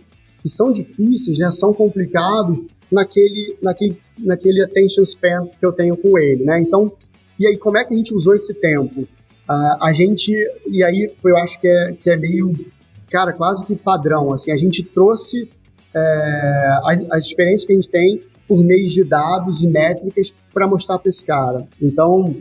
[0.43, 6.19] que são difíceis, né, são complicados naquele, naquele, naquele attention span que eu tenho com
[6.19, 6.61] ele, né?
[6.61, 6.93] Então,
[7.39, 9.03] e aí como é que a gente usou esse tempo?
[9.03, 10.33] Uh, a gente,
[10.69, 12.53] e aí eu acho que é, que é meio,
[13.11, 15.49] cara, quase que padrão, assim, a gente trouxe
[15.95, 20.67] é, as, as experiências que a gente tem por meio de dados e métricas para
[20.67, 21.67] mostrar para esse cara.
[21.81, 22.37] Então,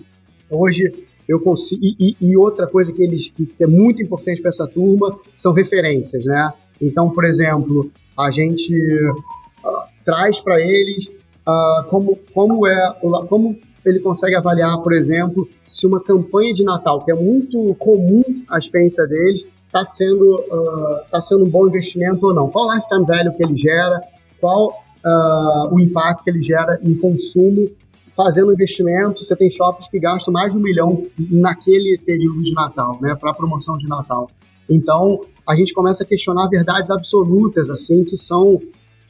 [0.50, 0.92] hoje
[1.28, 1.82] eu consigo.
[1.84, 6.26] E, e, outra coisa que eles que é muito importante para essa turma são referências,
[6.26, 6.52] né?
[6.82, 11.08] Então, por exemplo, a gente uh, traz para eles
[11.48, 12.94] uh, como, como é
[13.30, 18.24] como ele consegue avaliar, por exemplo, se uma campanha de Natal, que é muito comum
[18.50, 22.50] a experiência deles, está sendo, uh, tá sendo um bom investimento ou não.
[22.50, 24.02] Qual lifetime value que ele gera,
[24.42, 24.70] qual
[25.06, 27.70] uh, o impacto que ele gera em consumo
[28.12, 29.24] fazendo investimento.
[29.24, 33.34] Você tem shoppings que gastam mais de um milhão naquele período de Natal, né, para
[33.34, 34.30] promoção de Natal.
[34.70, 38.60] Então, a gente começa a questionar verdades absolutas, assim, que são,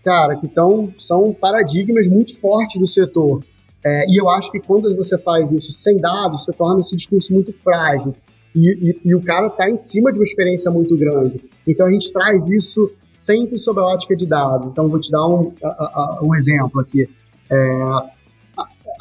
[0.03, 3.43] cara, que tão, são paradigmas muito fortes do setor.
[3.83, 7.33] É, e eu acho que quando você faz isso sem dados, você torna esse discurso
[7.33, 8.13] muito frágil.
[8.55, 11.41] E, e, e o cara está em cima de uma experiência muito grande.
[11.67, 14.67] Então a gente traz isso sempre sob a ótica de dados.
[14.67, 17.07] Então vou te dar um, a, a, um exemplo aqui.
[17.49, 18.09] É, a,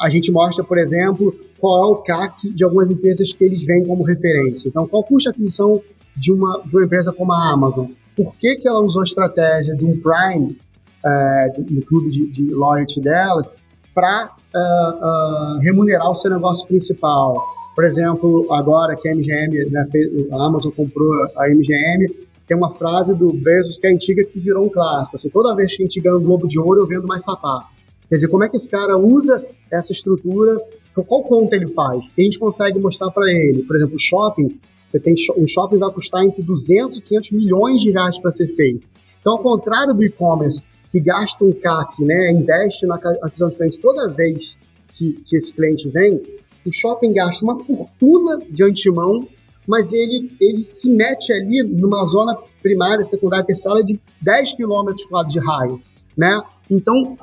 [0.01, 3.87] a, gente mostra, por exemplo, qual é o CAC de algumas empresas que eles veem
[3.87, 4.69] como referência.
[4.69, 5.81] Então, qual custa a aquisição
[6.17, 7.87] de uma, de uma empresa como a Amazon?
[8.17, 10.59] Por que, que ela usou a estratégia de um Prime,
[11.05, 13.47] é, no clube de, de loyalty delas,
[13.95, 17.58] para uh, uh, remunerar o seu negócio principal?
[17.79, 22.13] Por exemplo, agora que a MGM, né, fez, a Amazon comprou a MGM,
[22.45, 25.15] tem uma frase do Bezos que é antiga que virou um clássico.
[25.15, 27.87] Assim, toda vez que a gente ganha um Globo de Ouro, eu vendo mais sapatos.
[28.09, 30.57] Quer dizer, como é que esse cara usa essa estrutura?
[30.93, 32.05] Qual conta ele faz?
[32.19, 33.63] E a gente consegue mostrar para ele.
[33.63, 37.81] Por exemplo, o shopping, você tem um shopping vai custar entre 200 e 500 milhões
[37.81, 38.89] de reais para ser feito.
[39.21, 43.79] Então, ao contrário do e-commerce, que gasta um CAC, né, investe na aquisição de clientes
[43.79, 44.59] toda vez
[44.95, 46.21] que, que esse cliente vem,
[46.69, 49.27] o shopping gasta uma fortuna de antemão,
[49.67, 54.95] mas ele, ele se mete ali numa zona primária, secundária, terciária de 10 km
[55.27, 55.81] de raio,
[56.17, 56.43] né?
[56.71, 57.19] Então,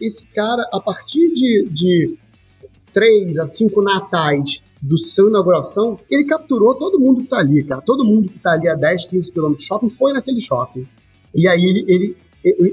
[0.00, 2.18] esse cara, a partir de, de
[2.92, 7.82] 3 a 5 natais do seu inauguração, ele capturou todo mundo que está ali, cara.
[7.82, 10.86] Todo mundo que está ali a 10, 15 km do shopping foi naquele shopping.
[11.34, 12.16] E aí ele, ele,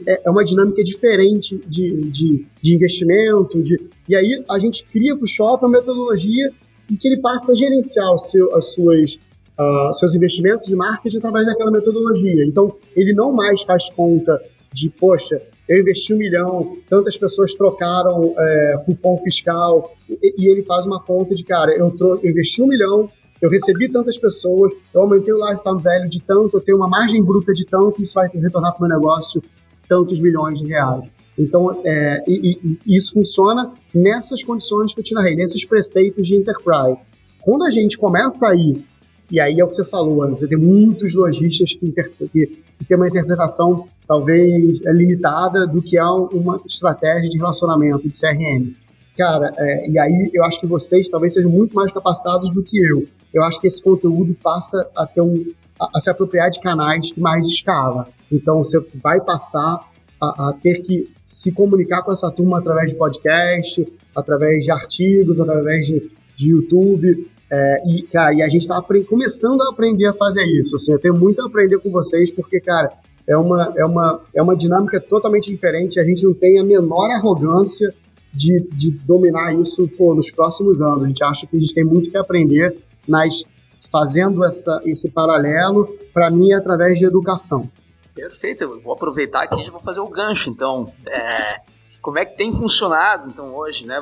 [0.07, 3.77] é, é uma dinâmica diferente de, de, de investimento, de,
[4.07, 6.51] e aí a gente cria para o shopping uma metodologia
[6.91, 9.15] em que ele passa a gerenciar o seu, as suas,
[9.59, 12.45] uh, seus investimentos de marketing através daquela metodologia.
[12.45, 14.41] Então, ele não mais faz conta
[14.73, 20.63] de, poxa, eu investi um milhão, tantas pessoas trocaram é, cupom fiscal, e, e, ele
[20.63, 23.09] faz uma conta de, cara, eu, eu investi um milhão,
[23.41, 27.23] eu recebi tantas pessoas, eu aumentei o lifetime velho de tanto, eu tenho uma margem
[27.23, 29.43] bruta de tanto, isso vai retornar para o meu negócio
[29.87, 31.09] tantos milhões de reais.
[31.37, 36.35] Então, é, e, e, isso funciona nessas condições que eu te narrei, nesses preceitos de
[36.35, 37.05] enterprise.
[37.41, 38.83] Quando a gente começa a ir,
[39.29, 42.47] e aí é o que você falou, você tem muitos lojistas que, que,
[42.77, 48.73] que têm uma interpretação talvez limitada do que é uma estratégia de relacionamento, de CRM.
[49.17, 52.77] Cara, é, e aí eu acho que vocês talvez sejam muito mais capacitados do que
[52.77, 53.05] eu.
[53.33, 55.45] Eu acho que esse conteúdo passa a ter um
[55.79, 58.07] a, a se apropriar de canais de mais escala.
[58.31, 59.79] Então você vai passar
[60.19, 65.39] a, a, ter que se comunicar com essa turma através de podcast, através de artigos,
[65.39, 67.27] através de, de YouTube.
[67.49, 70.75] É, e, cara, e a gente está começando a aprender a fazer isso.
[70.75, 72.91] Assim, eu tenho muito a aprender com vocês, porque, cara,
[73.27, 75.99] é uma, é uma, é uma dinâmica totalmente diferente.
[75.99, 77.93] A gente não tem a menor arrogância
[78.33, 81.03] de, de dominar isso pô, nos próximos anos.
[81.03, 82.77] A gente acha que a gente tem muito que aprender,
[83.07, 83.43] mas
[83.91, 87.69] fazendo essa, esse paralelo, para mim, é através de educação.
[88.17, 90.91] Perfeito, eu vou aproveitar aqui e já vou fazer o gancho, então.
[91.07, 91.61] É,
[92.01, 93.95] como é que tem funcionado, então, hoje, né?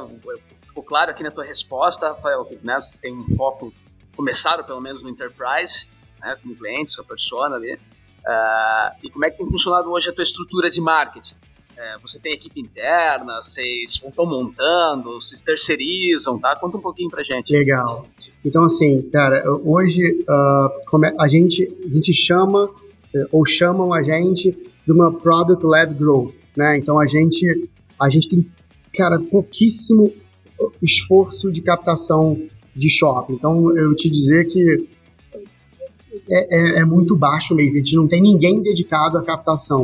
[0.65, 3.73] Ficou claro aqui na tua resposta, Rafael, que né, vocês têm um foco,
[4.15, 5.88] começaram pelo menos no Enterprise,
[6.21, 7.73] né, com clientes, com a persona ali.
[7.73, 11.36] Uh, e como é que tem funcionado hoje a tua estrutura de marketing?
[11.78, 16.56] É, você tem equipe interna, vocês estão montando, vocês terceirizam, tá?
[16.56, 17.51] Conta um pouquinho pra gente.
[17.51, 18.08] Legal.
[18.45, 22.69] Então, assim, cara, hoje uh, a, gente, a gente chama,
[23.32, 24.51] ou chamam a gente
[24.86, 26.78] de uma Product-Led Growth, né?
[26.78, 28.47] Então, a gente, a gente tem,
[28.95, 30.12] cara, pouquíssimo
[30.82, 32.39] esforço de captação
[32.75, 33.34] de shopping.
[33.34, 34.88] Então, eu te dizer que
[36.30, 39.84] é, é, é, muito baixo mesmo, a gente não tem ninguém dedicado à captação.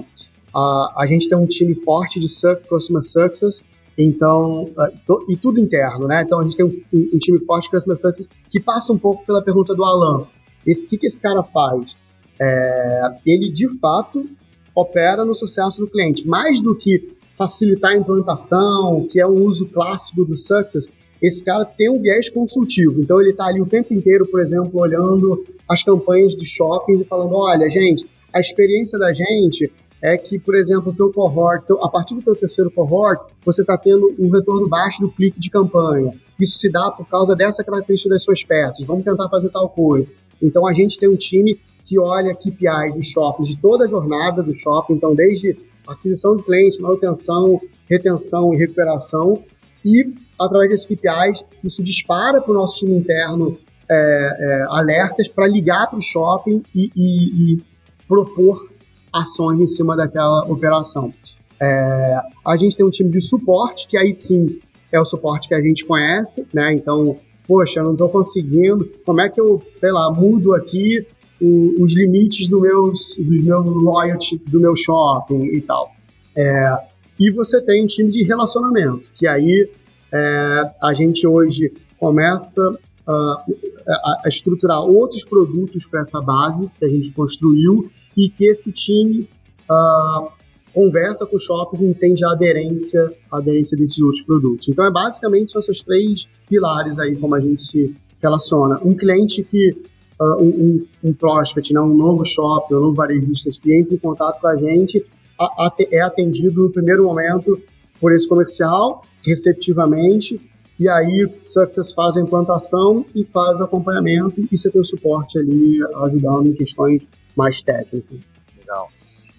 [0.53, 2.27] Uh, a gente tem um time forte de
[2.67, 3.63] Customer Success,
[3.97, 6.23] então, uh, to, e tudo interno, né?
[6.25, 9.25] Então a gente tem um, um, time forte de Customer Success que passa um pouco
[9.25, 10.21] pela pergunta do Alan.
[10.21, 11.97] O que, que esse cara faz?
[12.41, 14.25] É, ele, de fato,
[14.73, 16.27] opera no sucesso do cliente.
[16.27, 20.89] Mais do que facilitar a implantação, que é um uso clássico do Success,
[21.21, 22.99] esse cara tem um viés consultivo.
[22.99, 27.05] Então ele está ali o tempo inteiro, por exemplo, olhando as campanhas de shoppings e
[27.05, 31.87] falando, olha, gente, a experiência da gente é que, por exemplo, o teu cohort, a
[31.87, 36.11] partir do teu terceiro cohort, você está tendo um retorno baixo do clique de campanha.
[36.39, 38.83] Isso se dá por causa dessa característica das suas peças.
[38.85, 40.11] Vamos tentar fazer tal coisa.
[40.41, 44.41] Então, a gente tem um time que olha KPIs dos shoppings, de toda a jornada
[44.41, 49.43] do shopping, então, desde aquisição de cliente, manutenção, retenção e recuperação,
[49.83, 53.57] e através desses KPIs, isso dispara para o nosso time interno
[53.89, 57.63] é, é, alertas para ligar para o shopping e, e, e
[58.07, 58.71] propor
[59.11, 61.13] ações em cima daquela operação.
[61.59, 64.59] É, a gente tem um time de suporte, que aí sim
[64.91, 66.73] é o suporte que a gente conhece, né?
[66.73, 67.17] Então,
[67.47, 71.05] poxa, eu não estou conseguindo, como é que eu, sei lá, mudo aqui
[71.41, 75.91] o, os limites do meus, do meu loyalty, do meu shopping e tal.
[76.35, 76.77] É,
[77.19, 79.69] e você tem um time de relacionamento, que aí
[80.11, 82.61] é, a gente hoje começa
[83.07, 83.45] a,
[83.87, 88.71] a, a estruturar outros produtos para essa base que a gente construiu e que esse
[88.71, 89.27] time
[89.69, 90.31] uh,
[90.73, 94.69] conversa com os shoppings e entende a aderência, a aderência desses outros produtos.
[94.69, 98.79] Então, é basicamente esses três pilares aí como a gente se relaciona.
[98.83, 99.75] Um cliente que,
[100.21, 104.39] uh, um, um, prospect, né, um novo shopping, um novo varejista que entra em contato
[104.39, 105.03] com a gente,
[105.39, 107.59] a, a, é atendido no primeiro momento
[107.99, 110.39] por esse comercial, receptivamente,
[110.79, 114.85] e aí o Success faz a implantação e faz o acompanhamento e você tem o
[114.85, 118.19] suporte ali ajudando em questões mais técnicas.
[118.57, 118.89] Legal.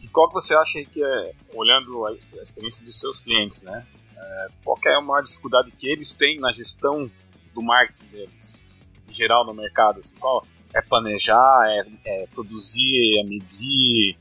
[0.01, 3.85] E qual que você acha que é, olhando a experiência dos seus clientes, né?
[4.16, 7.11] É, qual é a maior dificuldade que eles têm na gestão
[7.53, 8.68] do marketing deles,
[9.09, 9.99] em geral no mercado?
[9.99, 14.16] Assim, qual é planejar, é, é produzir, é medir?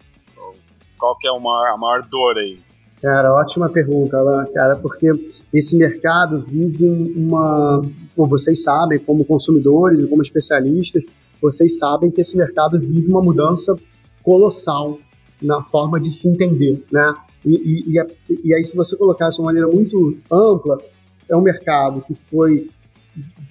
[0.98, 2.60] Qual que é a maior, a maior dor aí?
[3.02, 5.10] Cara, ótima pergunta, Alan, cara, porque
[5.52, 7.82] esse mercado vive uma.
[8.16, 11.04] Como vocês sabem, como consumidores como especialistas,
[11.42, 13.76] vocês sabem que esse mercado vive uma mudança
[14.22, 15.00] colossal
[15.42, 17.12] na forma de se entender, né?
[17.44, 20.78] E, e, e, e aí, se você colocar de uma maneira muito ampla,
[21.28, 22.70] é um mercado que foi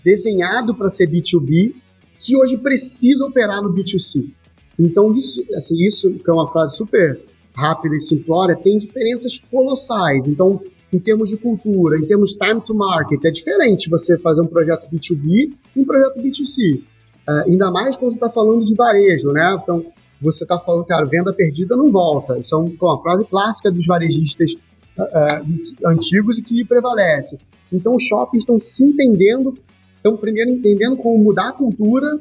[0.05, 1.75] desenhado para ser B2B,
[2.21, 4.31] que hoje precisa operar no B2C.
[4.79, 7.21] Então, isso, assim, isso que é uma frase super
[7.55, 10.29] rápida e simplória, tem diferenças colossais.
[10.29, 10.61] Então,
[10.93, 14.47] em termos de cultura, em termos de time to market, é diferente você fazer um
[14.47, 16.81] projeto B2B e um projeto B2C.
[17.29, 19.57] Uh, ainda mais quando você está falando de varejo, né?
[19.61, 19.85] Então,
[20.21, 22.39] você está falando, cara, venda perdida não volta.
[22.39, 24.53] Isso é uma frase clássica dos varejistas
[24.99, 27.39] uh, antigos e que prevalece.
[27.73, 29.57] Então, os shoppings estão se entendendo,
[30.01, 32.19] estão primeiro entendendo como mudar a cultura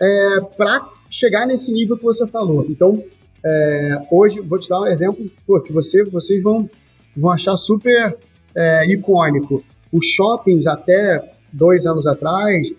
[0.00, 2.66] é, para chegar nesse nível que você falou.
[2.68, 3.02] Então,
[3.44, 6.68] é, hoje, vou te dar um exemplo pô, que você, vocês vão,
[7.16, 8.16] vão achar super
[8.54, 9.64] é, icônico.
[9.92, 12.72] Os shoppings, até dois anos atrás,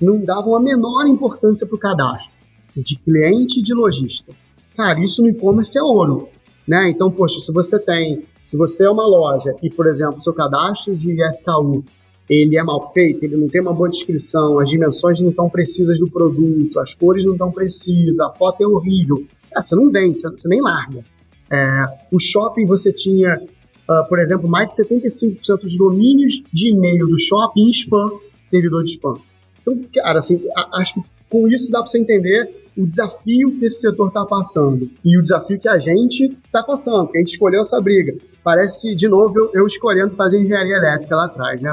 [0.00, 2.34] não davam a menor importância para o cadastro
[2.76, 4.32] de cliente e de lojista.
[4.76, 6.28] Cara, isso no e-commerce é ouro.
[6.66, 6.90] Né?
[6.90, 10.96] Então, poxa, se você tem, se você é uma loja e, por exemplo, seu cadastro
[10.96, 11.84] de SKU
[12.30, 15.98] ele é mal feito, ele não tem uma boa descrição, as dimensões não estão precisas
[15.98, 20.20] do produto, as cores não estão precisas, a foto é horrível, é, você não vende,
[20.20, 21.04] você, nem larga.
[21.50, 27.08] É, o shopping você tinha, uh, por exemplo, mais de 75% dos domínios de e-mail
[27.08, 29.18] do shopping em spam, servidor de spam.
[29.60, 30.40] Então, cara, assim,
[30.72, 31.00] acho que
[31.30, 35.22] com isso dá para você entender o desafio que esse setor está passando e o
[35.22, 38.14] desafio que a gente está passando, que a gente escolheu essa briga.
[38.42, 41.72] Parece, de novo, eu, eu escolhendo fazer engenharia elétrica lá atrás, né?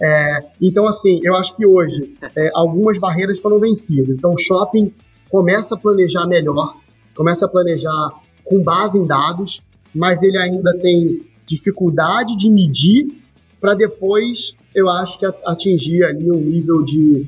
[0.00, 4.18] É, então, assim, eu acho que hoje é, algumas barreiras foram vencidas.
[4.18, 4.92] Então, o shopping
[5.28, 6.76] começa a planejar melhor
[7.14, 9.62] começa a planejar com base em dados,
[9.94, 13.22] mas ele ainda tem dificuldade de medir
[13.60, 17.26] para depois, eu acho que atingir ali um nível de,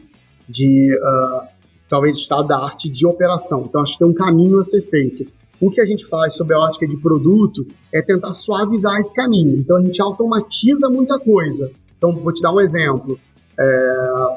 [0.48, 1.46] de uh,
[1.88, 3.64] talvez estado da arte de operação.
[3.68, 5.26] Então acho que tem um caminho a ser feito.
[5.60, 9.56] O que a gente faz sobre a ótica de produto é tentar suavizar esse caminho.
[9.58, 11.70] Então a gente automatiza muita coisa.
[11.96, 13.18] Então vou te dar um exemplo.
[13.58, 14.36] É...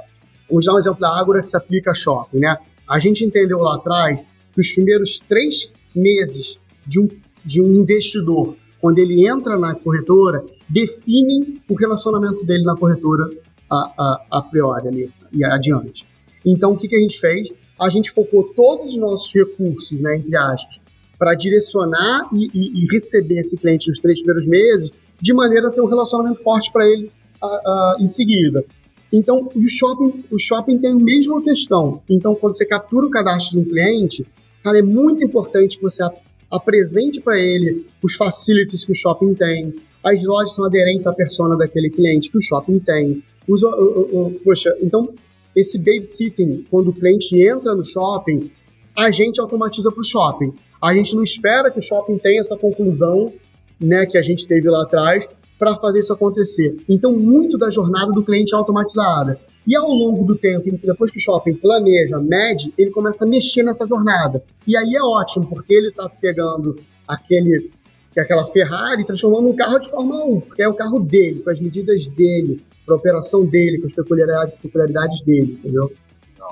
[0.49, 2.57] Vou te dar um exemplo da Ágora que se aplica a shopping, né?
[2.88, 6.57] A gente entendeu lá atrás que os primeiros três meses
[6.88, 7.07] de um,
[7.45, 13.30] de um investidor, quando ele entra na corretora, definem o relacionamento dele na corretora
[13.70, 16.05] a, a, a priori ali, e adiante.
[16.45, 17.49] Então, o que, que a gente fez?
[17.80, 20.80] A gente focou todos os nossos recursos, né, entre aspas,
[21.17, 24.91] para direcionar e, e, e, receber esse cliente nos três primeiros meses,
[25.22, 27.11] de maneira a ter um relacionamento forte para ele
[27.43, 28.63] uh, uh, em seguida.
[29.11, 32.01] Então, o shopping, o shopping tem a mesma questão.
[32.09, 34.26] Então, quando você captura o cadastro de um cliente,
[34.63, 36.03] cara, é muito importante que você
[36.49, 41.57] apresente para ele os facilities que o shopping tem, as lojas são aderentes à persona
[41.57, 43.24] daquele cliente que o shopping tem.
[43.50, 45.10] O, o, o, poxa, então,
[45.56, 48.52] esse babysitting, quando o cliente entra no shopping,
[48.95, 50.54] a gente automatiza para o shopping.
[50.82, 53.34] A gente não espera que o shopping tenha essa conclusão
[53.80, 55.28] né, que a gente teve lá atrás
[55.58, 56.78] para fazer isso acontecer.
[56.88, 59.39] Então, muito da jornada do cliente é automatizada.
[59.68, 63.64] E ao longo do tempo, depois que o shopping planeja, mede, ele começa a mexer
[63.64, 64.41] nessa jornada.
[64.66, 66.78] E aí é ótimo, porque ele está pegando
[67.08, 67.70] aquele,
[68.18, 71.50] aquela Ferrari e transformando num carro de Fórmula 1, porque é o carro dele, com
[71.50, 75.94] as medidas dele, para a operação dele, com as peculiaridades, peculiaridades dele, entendeu?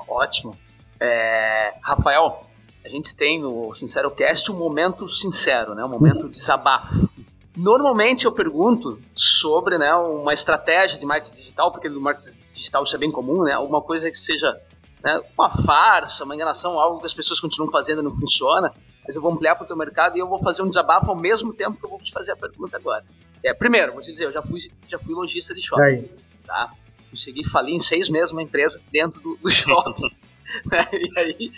[0.06, 0.56] Ótimo.
[1.00, 2.46] É, Rafael,
[2.84, 5.84] a gente tem no Sincero Cast um momento sincero, né?
[5.84, 7.08] um momento de desabafo.
[7.56, 12.94] Normalmente eu pergunto sobre né, uma estratégia de marketing digital, porque no marketing digital isso
[12.94, 13.52] é bem comum, né?
[13.54, 14.60] Alguma coisa que seja
[15.04, 18.72] né, uma farsa, uma enganação, algo que as pessoas continuam fazendo e não funciona.
[19.04, 21.16] Mas eu vou ampliar para o teu mercado e eu vou fazer um desabafo ao
[21.16, 23.04] mesmo tempo que eu vou te fazer a pergunta agora.
[23.44, 26.08] É, primeiro, vou te dizer, eu já fui, já fui lojista de shopping.
[26.48, 26.72] Tá?
[27.10, 30.02] Consegui falir em seis meses uma empresa dentro do, do shopping.
[30.02, 30.10] Né?
[31.14, 31.52] E aí,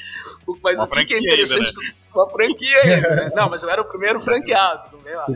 [0.62, 1.94] mas uma o que é interessante, ainda, né?
[2.12, 3.30] uma franquia ainda, né?
[3.36, 5.26] Não, mas eu era o primeiro franqueado, não lá.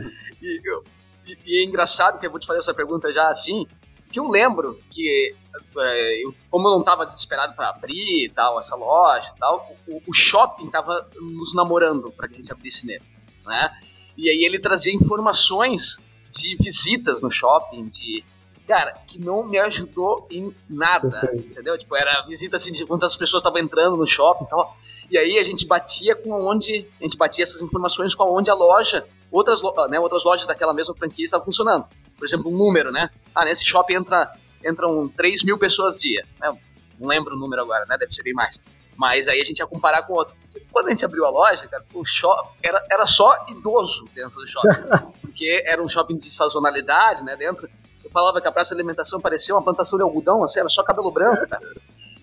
[0.41, 0.83] E, eu,
[1.25, 3.65] e, e, é engraçado que eu vou te fazer essa pergunta já assim,
[4.11, 5.33] que eu lembro que,
[5.79, 9.73] é, eu, como eu não estava desesperado para abrir e tal, essa loja e tal,
[9.87, 13.03] o, o shopping estava nos namorando para que a gente abrisse nele,
[13.45, 13.77] né?
[14.17, 15.97] E aí ele trazia informações
[16.31, 18.23] de visitas no shopping, de
[18.67, 21.51] cara, que não me ajudou em nada, Perfeito.
[21.51, 21.77] entendeu?
[21.77, 24.77] Tipo, era visita assim de quantas pessoas estavam entrando no shopping e tal.
[25.09, 28.55] E aí a gente batia com onde, a gente batia essas informações com onde a
[28.55, 31.85] loja, outras, né, outras lojas daquela mesma franquia estavam funcionando.
[32.17, 33.09] Por exemplo, um número, né?
[33.33, 34.31] Ah, nesse shopping entra,
[34.65, 36.25] entram 3 mil pessoas dia.
[36.39, 36.57] Né?
[36.99, 37.97] Não lembro o número agora, né?
[37.99, 38.59] Deve ser bem mais.
[38.95, 40.33] Mas aí a gente ia comparar com outro.
[40.71, 44.47] Quando a gente abriu a loja, cara, o shopping era, era só idoso dentro do
[44.47, 45.11] shopping.
[45.21, 47.35] porque era um shopping de sazonalidade, né?
[47.35, 47.69] Dentro.
[48.15, 51.11] Falava que a praça de alimentação parecia uma plantação de algodão, assim, era só cabelo
[51.11, 51.67] branco, cara.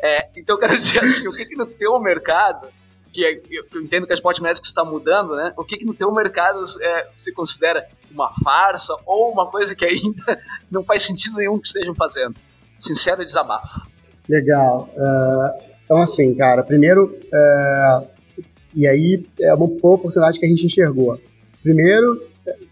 [0.02, 2.68] É, então eu quero dizer assim, o que, que no teu mercado,
[3.12, 5.52] que é, eu entendo que a Sport Magic está mudando, né?
[5.54, 9.86] O que, que no teu mercado é, se considera uma farsa ou uma coisa que
[9.86, 10.40] ainda
[10.72, 12.36] não faz sentido nenhum que estejam fazendo?
[12.78, 13.86] Sincero desabafo.
[14.26, 14.88] Legal.
[14.96, 18.08] Uh, então, assim, cara, primeiro, uh,
[18.74, 21.20] e aí é uma, foi oportunidade que a gente enxergou.
[21.62, 22.26] Primeiro,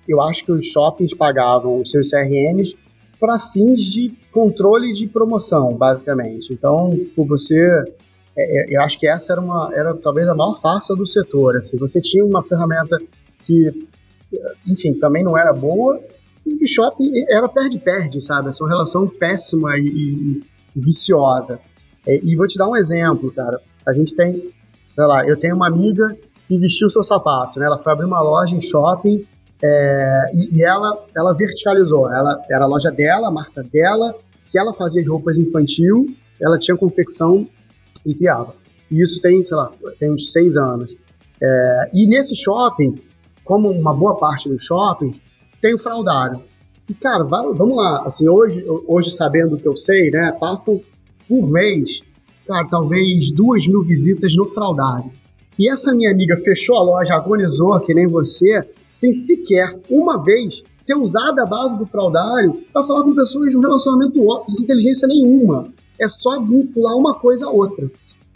[0.09, 2.75] eu acho que os shoppings pagavam os seus CRMs
[3.21, 6.53] para fins de controle de promoção, basicamente.
[6.53, 7.55] Então, por você,
[8.37, 11.57] é, é, eu acho que essa era uma, era talvez a maior farsa do setor.
[11.57, 12.99] Assim, você tinha uma ferramenta
[13.43, 13.87] que,
[14.67, 16.01] enfim, também não era boa
[16.47, 18.49] e o shopping era perde-perde, sabe?
[18.49, 20.43] Essa relação péssima e, e,
[20.75, 21.61] e viciosa.
[22.07, 23.61] É, e vou te dar um exemplo, cara.
[23.87, 24.51] A gente tem,
[24.95, 26.17] sei lá, eu tenho uma amiga
[26.49, 27.67] que vestiu seu sapato, né?
[27.67, 29.23] Ela foi abrir uma loja em shopping
[29.63, 32.13] é, e, e, ela, ela verticalizou.
[32.13, 34.15] Ela era a loja dela, a marca dela,
[34.49, 37.47] que ela fazia de roupas infantil, ela tinha confecção
[38.05, 38.55] e criava.
[38.91, 40.97] E isso tem, sei lá, tem uns seis anos.
[41.43, 43.01] É, e nesse shopping,
[43.45, 45.21] como uma boa parte dos shoppings,
[45.61, 46.43] tem o fraudário.
[46.89, 50.81] E, cara, vamos lá, assim, hoje, hoje sabendo o que eu sei, né, passam
[51.29, 52.03] por mês,
[52.47, 55.13] cara, talvez duas mil visitas no fraudário.
[55.61, 60.63] E essa minha amiga fechou a loja, agonizou, que nem você, sem sequer uma vez
[60.87, 64.65] ter usado a base do fraudário para falar com pessoas de um relacionamento óbvio, sem
[64.65, 65.71] inteligência nenhuma.
[66.01, 67.91] É só vincular uma coisa a outra.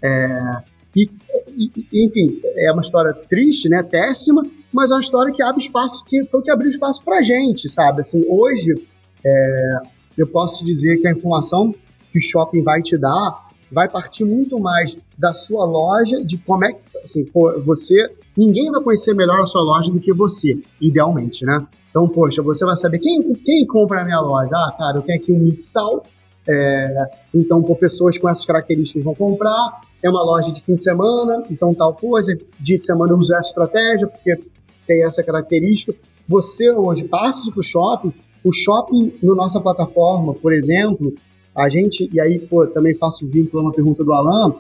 [0.05, 0.57] É,
[0.95, 1.09] e,
[1.57, 6.05] e, enfim, é uma história triste, né, péssima, mas é uma história que abre espaço,
[6.05, 8.03] que foi o que abriu espaço para gente, sabe?
[8.03, 8.87] Assim, hoje,
[9.25, 9.77] é,
[10.18, 11.75] eu posso dizer que a informação
[12.12, 16.65] que o shopping vai te dar vai partir muito mais da sua loja, de como
[16.65, 17.27] é que, assim,
[17.65, 21.67] você, ninguém vai conhecer melhor a sua loja do que você, idealmente, né?
[21.91, 24.51] Então, poxa, você vai saber quem, quem compra na minha loja.
[24.53, 26.05] Ah, cara, eu tenho aqui um mix tal,
[26.47, 29.81] é, então, por pessoas com essas características vão comprar.
[30.03, 32.37] É uma loja de fim de semana, então tal coisa.
[32.61, 34.39] Dia de semana eu uso essa estratégia, porque
[34.87, 35.95] tem essa característica.
[36.29, 38.12] Você hoje passa para o shopping,
[38.45, 41.15] o shopping na nossa plataforma, por exemplo,
[41.57, 44.55] a gente, e aí pô, também faço vínculo a uma pergunta do Alan,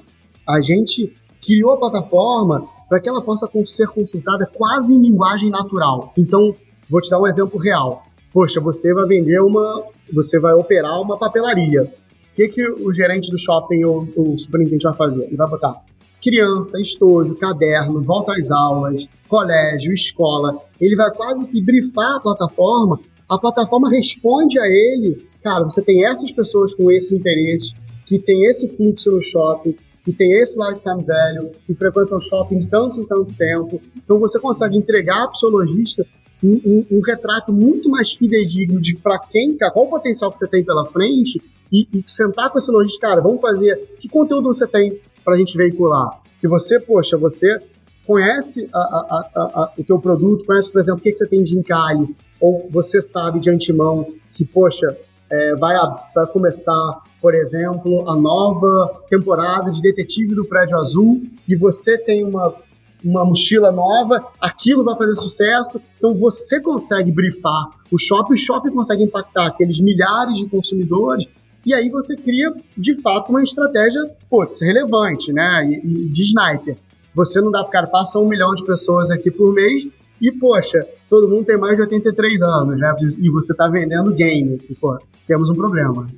[0.46, 1.12] a gente
[1.44, 6.12] criou a plataforma para que ela possa ser consultada quase em linguagem natural.
[6.16, 6.54] Então,
[6.88, 8.04] vou te dar um exemplo real.
[8.32, 11.84] Poxa, você vai vender uma, você vai operar uma papelaria.
[11.84, 15.24] O que, que o gerente do shopping ou o superintendente vai fazer?
[15.24, 15.82] Ele vai botar
[16.22, 20.58] criança, estojo, caderno, volta às aulas, colégio, escola.
[20.80, 22.98] Ele vai quase que brifar a plataforma.
[23.28, 27.74] A plataforma responde a ele, cara, você tem essas pessoas com esses interesses,
[28.06, 32.68] que tem esse fluxo no shopping, que tem esse lifetime value, que frequentam shopping de
[32.68, 33.80] tanto em tanto tempo.
[33.96, 36.06] Então você consegue entregar para o seu lojista
[36.42, 40.46] um, um, um, retrato muito mais fidedigno de para quem, qual o potencial que você
[40.46, 41.40] tem pela frente
[41.72, 45.38] e, e sentar com esse lojista, cara, vamos fazer, que conteúdo você tem para a
[45.38, 46.20] gente veicular?
[46.38, 47.58] Que você, poxa, você
[48.06, 51.42] conhece a, a, a, o teu produto, conhece, por exemplo, o que, que você tem
[51.42, 54.96] de encalhe, ou você sabe de antemão que, poxa,
[55.30, 55.74] é, vai,
[56.14, 62.24] vai começar, por exemplo, a nova temporada de Detetive do Prédio Azul e você tem
[62.24, 62.54] uma
[63.04, 65.80] uma mochila nova, aquilo vai fazer sucesso.
[65.98, 71.26] Então você consegue brifar o shopping, o shopping consegue impactar aqueles milhares de consumidores.
[71.66, 75.66] E aí você cria, de fato, uma estratégia putz, relevante, né?
[75.66, 76.76] E, e de sniper.
[77.14, 79.86] Você não dá para cara, passa um milhão de pessoas aqui por mês
[80.28, 82.94] e, poxa, todo mundo tem mais de 83 anos, né?
[83.18, 84.72] E você está vendendo games.
[84.80, 86.08] Pô, temos um problema.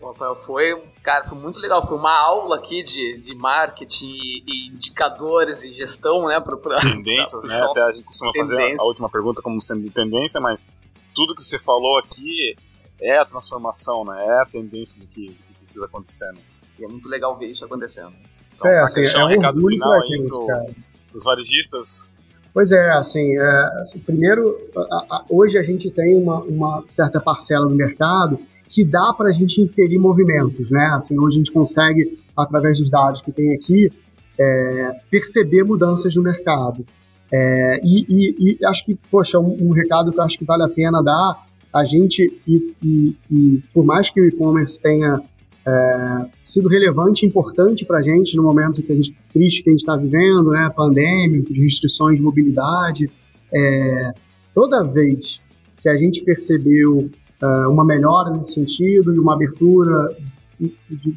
[0.00, 1.86] Rafael, foi, cara, foi muito legal.
[1.86, 4.10] Foi uma aula aqui de, de marketing
[4.46, 6.38] e, indicadores e gestão, né?
[6.40, 7.62] Pra, pra Tendências, pra, né?
[7.68, 8.56] Até a gente costuma tendência.
[8.56, 10.72] fazer a, a última pergunta como sendo de tendência, mas
[11.14, 12.56] tudo que você falou aqui
[13.00, 14.24] é a transformação, né?
[14.24, 16.30] É a tendência do que, do que precisa acontecer.
[16.32, 16.40] Né?
[16.78, 18.12] E é muito legal ver isso acontecendo.
[18.54, 20.46] Então, é, assim, é um recado final aí pro,
[21.10, 22.14] pros varejistas.
[22.52, 27.20] Pois é, assim, é, assim primeiro, a, a, hoje a gente tem uma, uma certa
[27.20, 28.38] parcela do mercado
[28.68, 30.92] que dá para a gente inferir movimentos, né?
[30.94, 33.90] Assim, hoje a gente consegue, através dos dados que tem aqui,
[34.38, 36.86] é, perceber mudanças no mercado.
[37.32, 40.62] É, e, e, e, acho que, poxa, um, um, recado que eu acho que vale
[40.64, 42.74] a pena dar, a gente, e,
[43.30, 45.20] e por mais que o e-commerce tenha
[45.66, 49.70] é, sido relevante e importante para a gente no momento que a gente, triste que
[49.70, 53.10] a gente está vivendo, né, pandêmico, de restrições de mobilidade,
[53.52, 54.12] é,
[54.54, 55.40] toda vez
[55.80, 57.10] que a gente percebeu
[57.42, 60.14] uh, uma melhora nesse sentido e uma abertura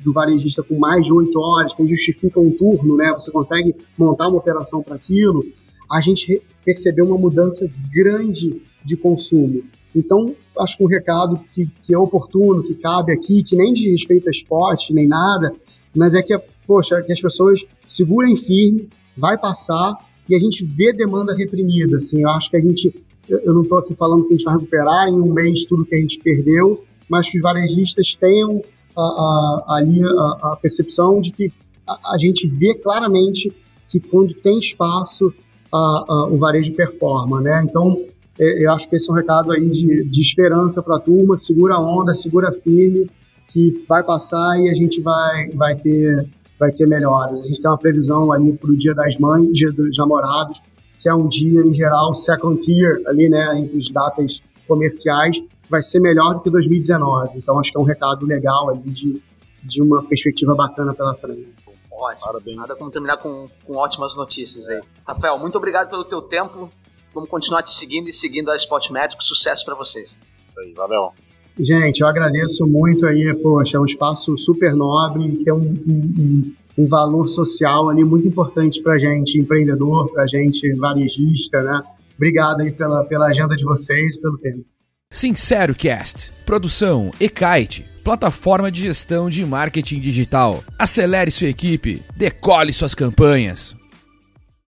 [0.04, 3.12] do varejista com mais de oito horas, que justifica um turno, né?
[3.12, 5.44] Você consegue montar uma operação para aquilo.
[5.92, 9.64] A gente percebeu uma mudança grande de consumo.
[9.96, 13.92] Então, acho que um recado que, que é oportuno, que cabe aqui, que nem diz
[13.92, 15.54] respeito a esporte, nem nada,
[15.96, 19.96] mas é que, poxa, que as pessoas segurem firme, vai passar
[20.28, 21.98] e a gente vê demanda reprimida.
[21.98, 22.94] Assim, eu acho que a gente
[23.30, 25.96] eu não estou aqui falando que a gente vai recuperar em um mês tudo que
[25.96, 28.62] a gente perdeu, mas que os varejistas tenham
[28.96, 31.52] a, a, ali a, a, percepção de que
[31.88, 33.52] a, gente vê claramente
[33.88, 35.34] que quando tem espaço
[36.30, 37.66] o varejo performa, né?
[37.68, 37.98] Então,
[38.38, 41.76] eu acho que esse é um recado aí de, de esperança para a turma, segura
[41.76, 43.10] a onda, segura firme,
[43.48, 46.28] que vai passar e a gente vai, vai, ter,
[46.60, 47.42] vai ter melhoras.
[47.42, 50.62] A gente tem uma previsão ali para o Dia das Mães, Dia dos Namorados,
[51.00, 55.38] que é um dia, em geral, second tier, ali, né, entre as datas comerciais,
[55.70, 57.38] vai ser melhor do que 2019.
[57.38, 59.22] Então, acho que é um recado legal ali de,
[59.64, 61.54] de uma perspectiva bacana pela frente.
[61.92, 62.26] Ótimo.
[62.26, 62.58] Parabéns.
[62.58, 64.82] Nada como terminar com, com ótimas notícias aí.
[65.08, 66.70] Rafael, muito obrigado pelo teu tempo.
[67.14, 69.24] Vamos continuar te seguindo e seguindo a Spot Médico.
[69.24, 70.18] Sucesso para vocês.
[70.46, 71.12] Isso aí, valeu.
[71.60, 76.88] Gente, eu agradeço muito aí, poxa, é um espaço super nobre, tem um, um, um
[76.88, 81.82] valor social ali muito importante para gente, empreendedor, para gente varejista, né?
[82.16, 84.66] Obrigado aí pela, pela agenda de vocês, pelo tempo.
[85.12, 90.64] Sincero Cast, produção e-kite, plataforma de gestão de marketing digital.
[90.78, 93.76] Acelere sua equipe, decole suas campanhas.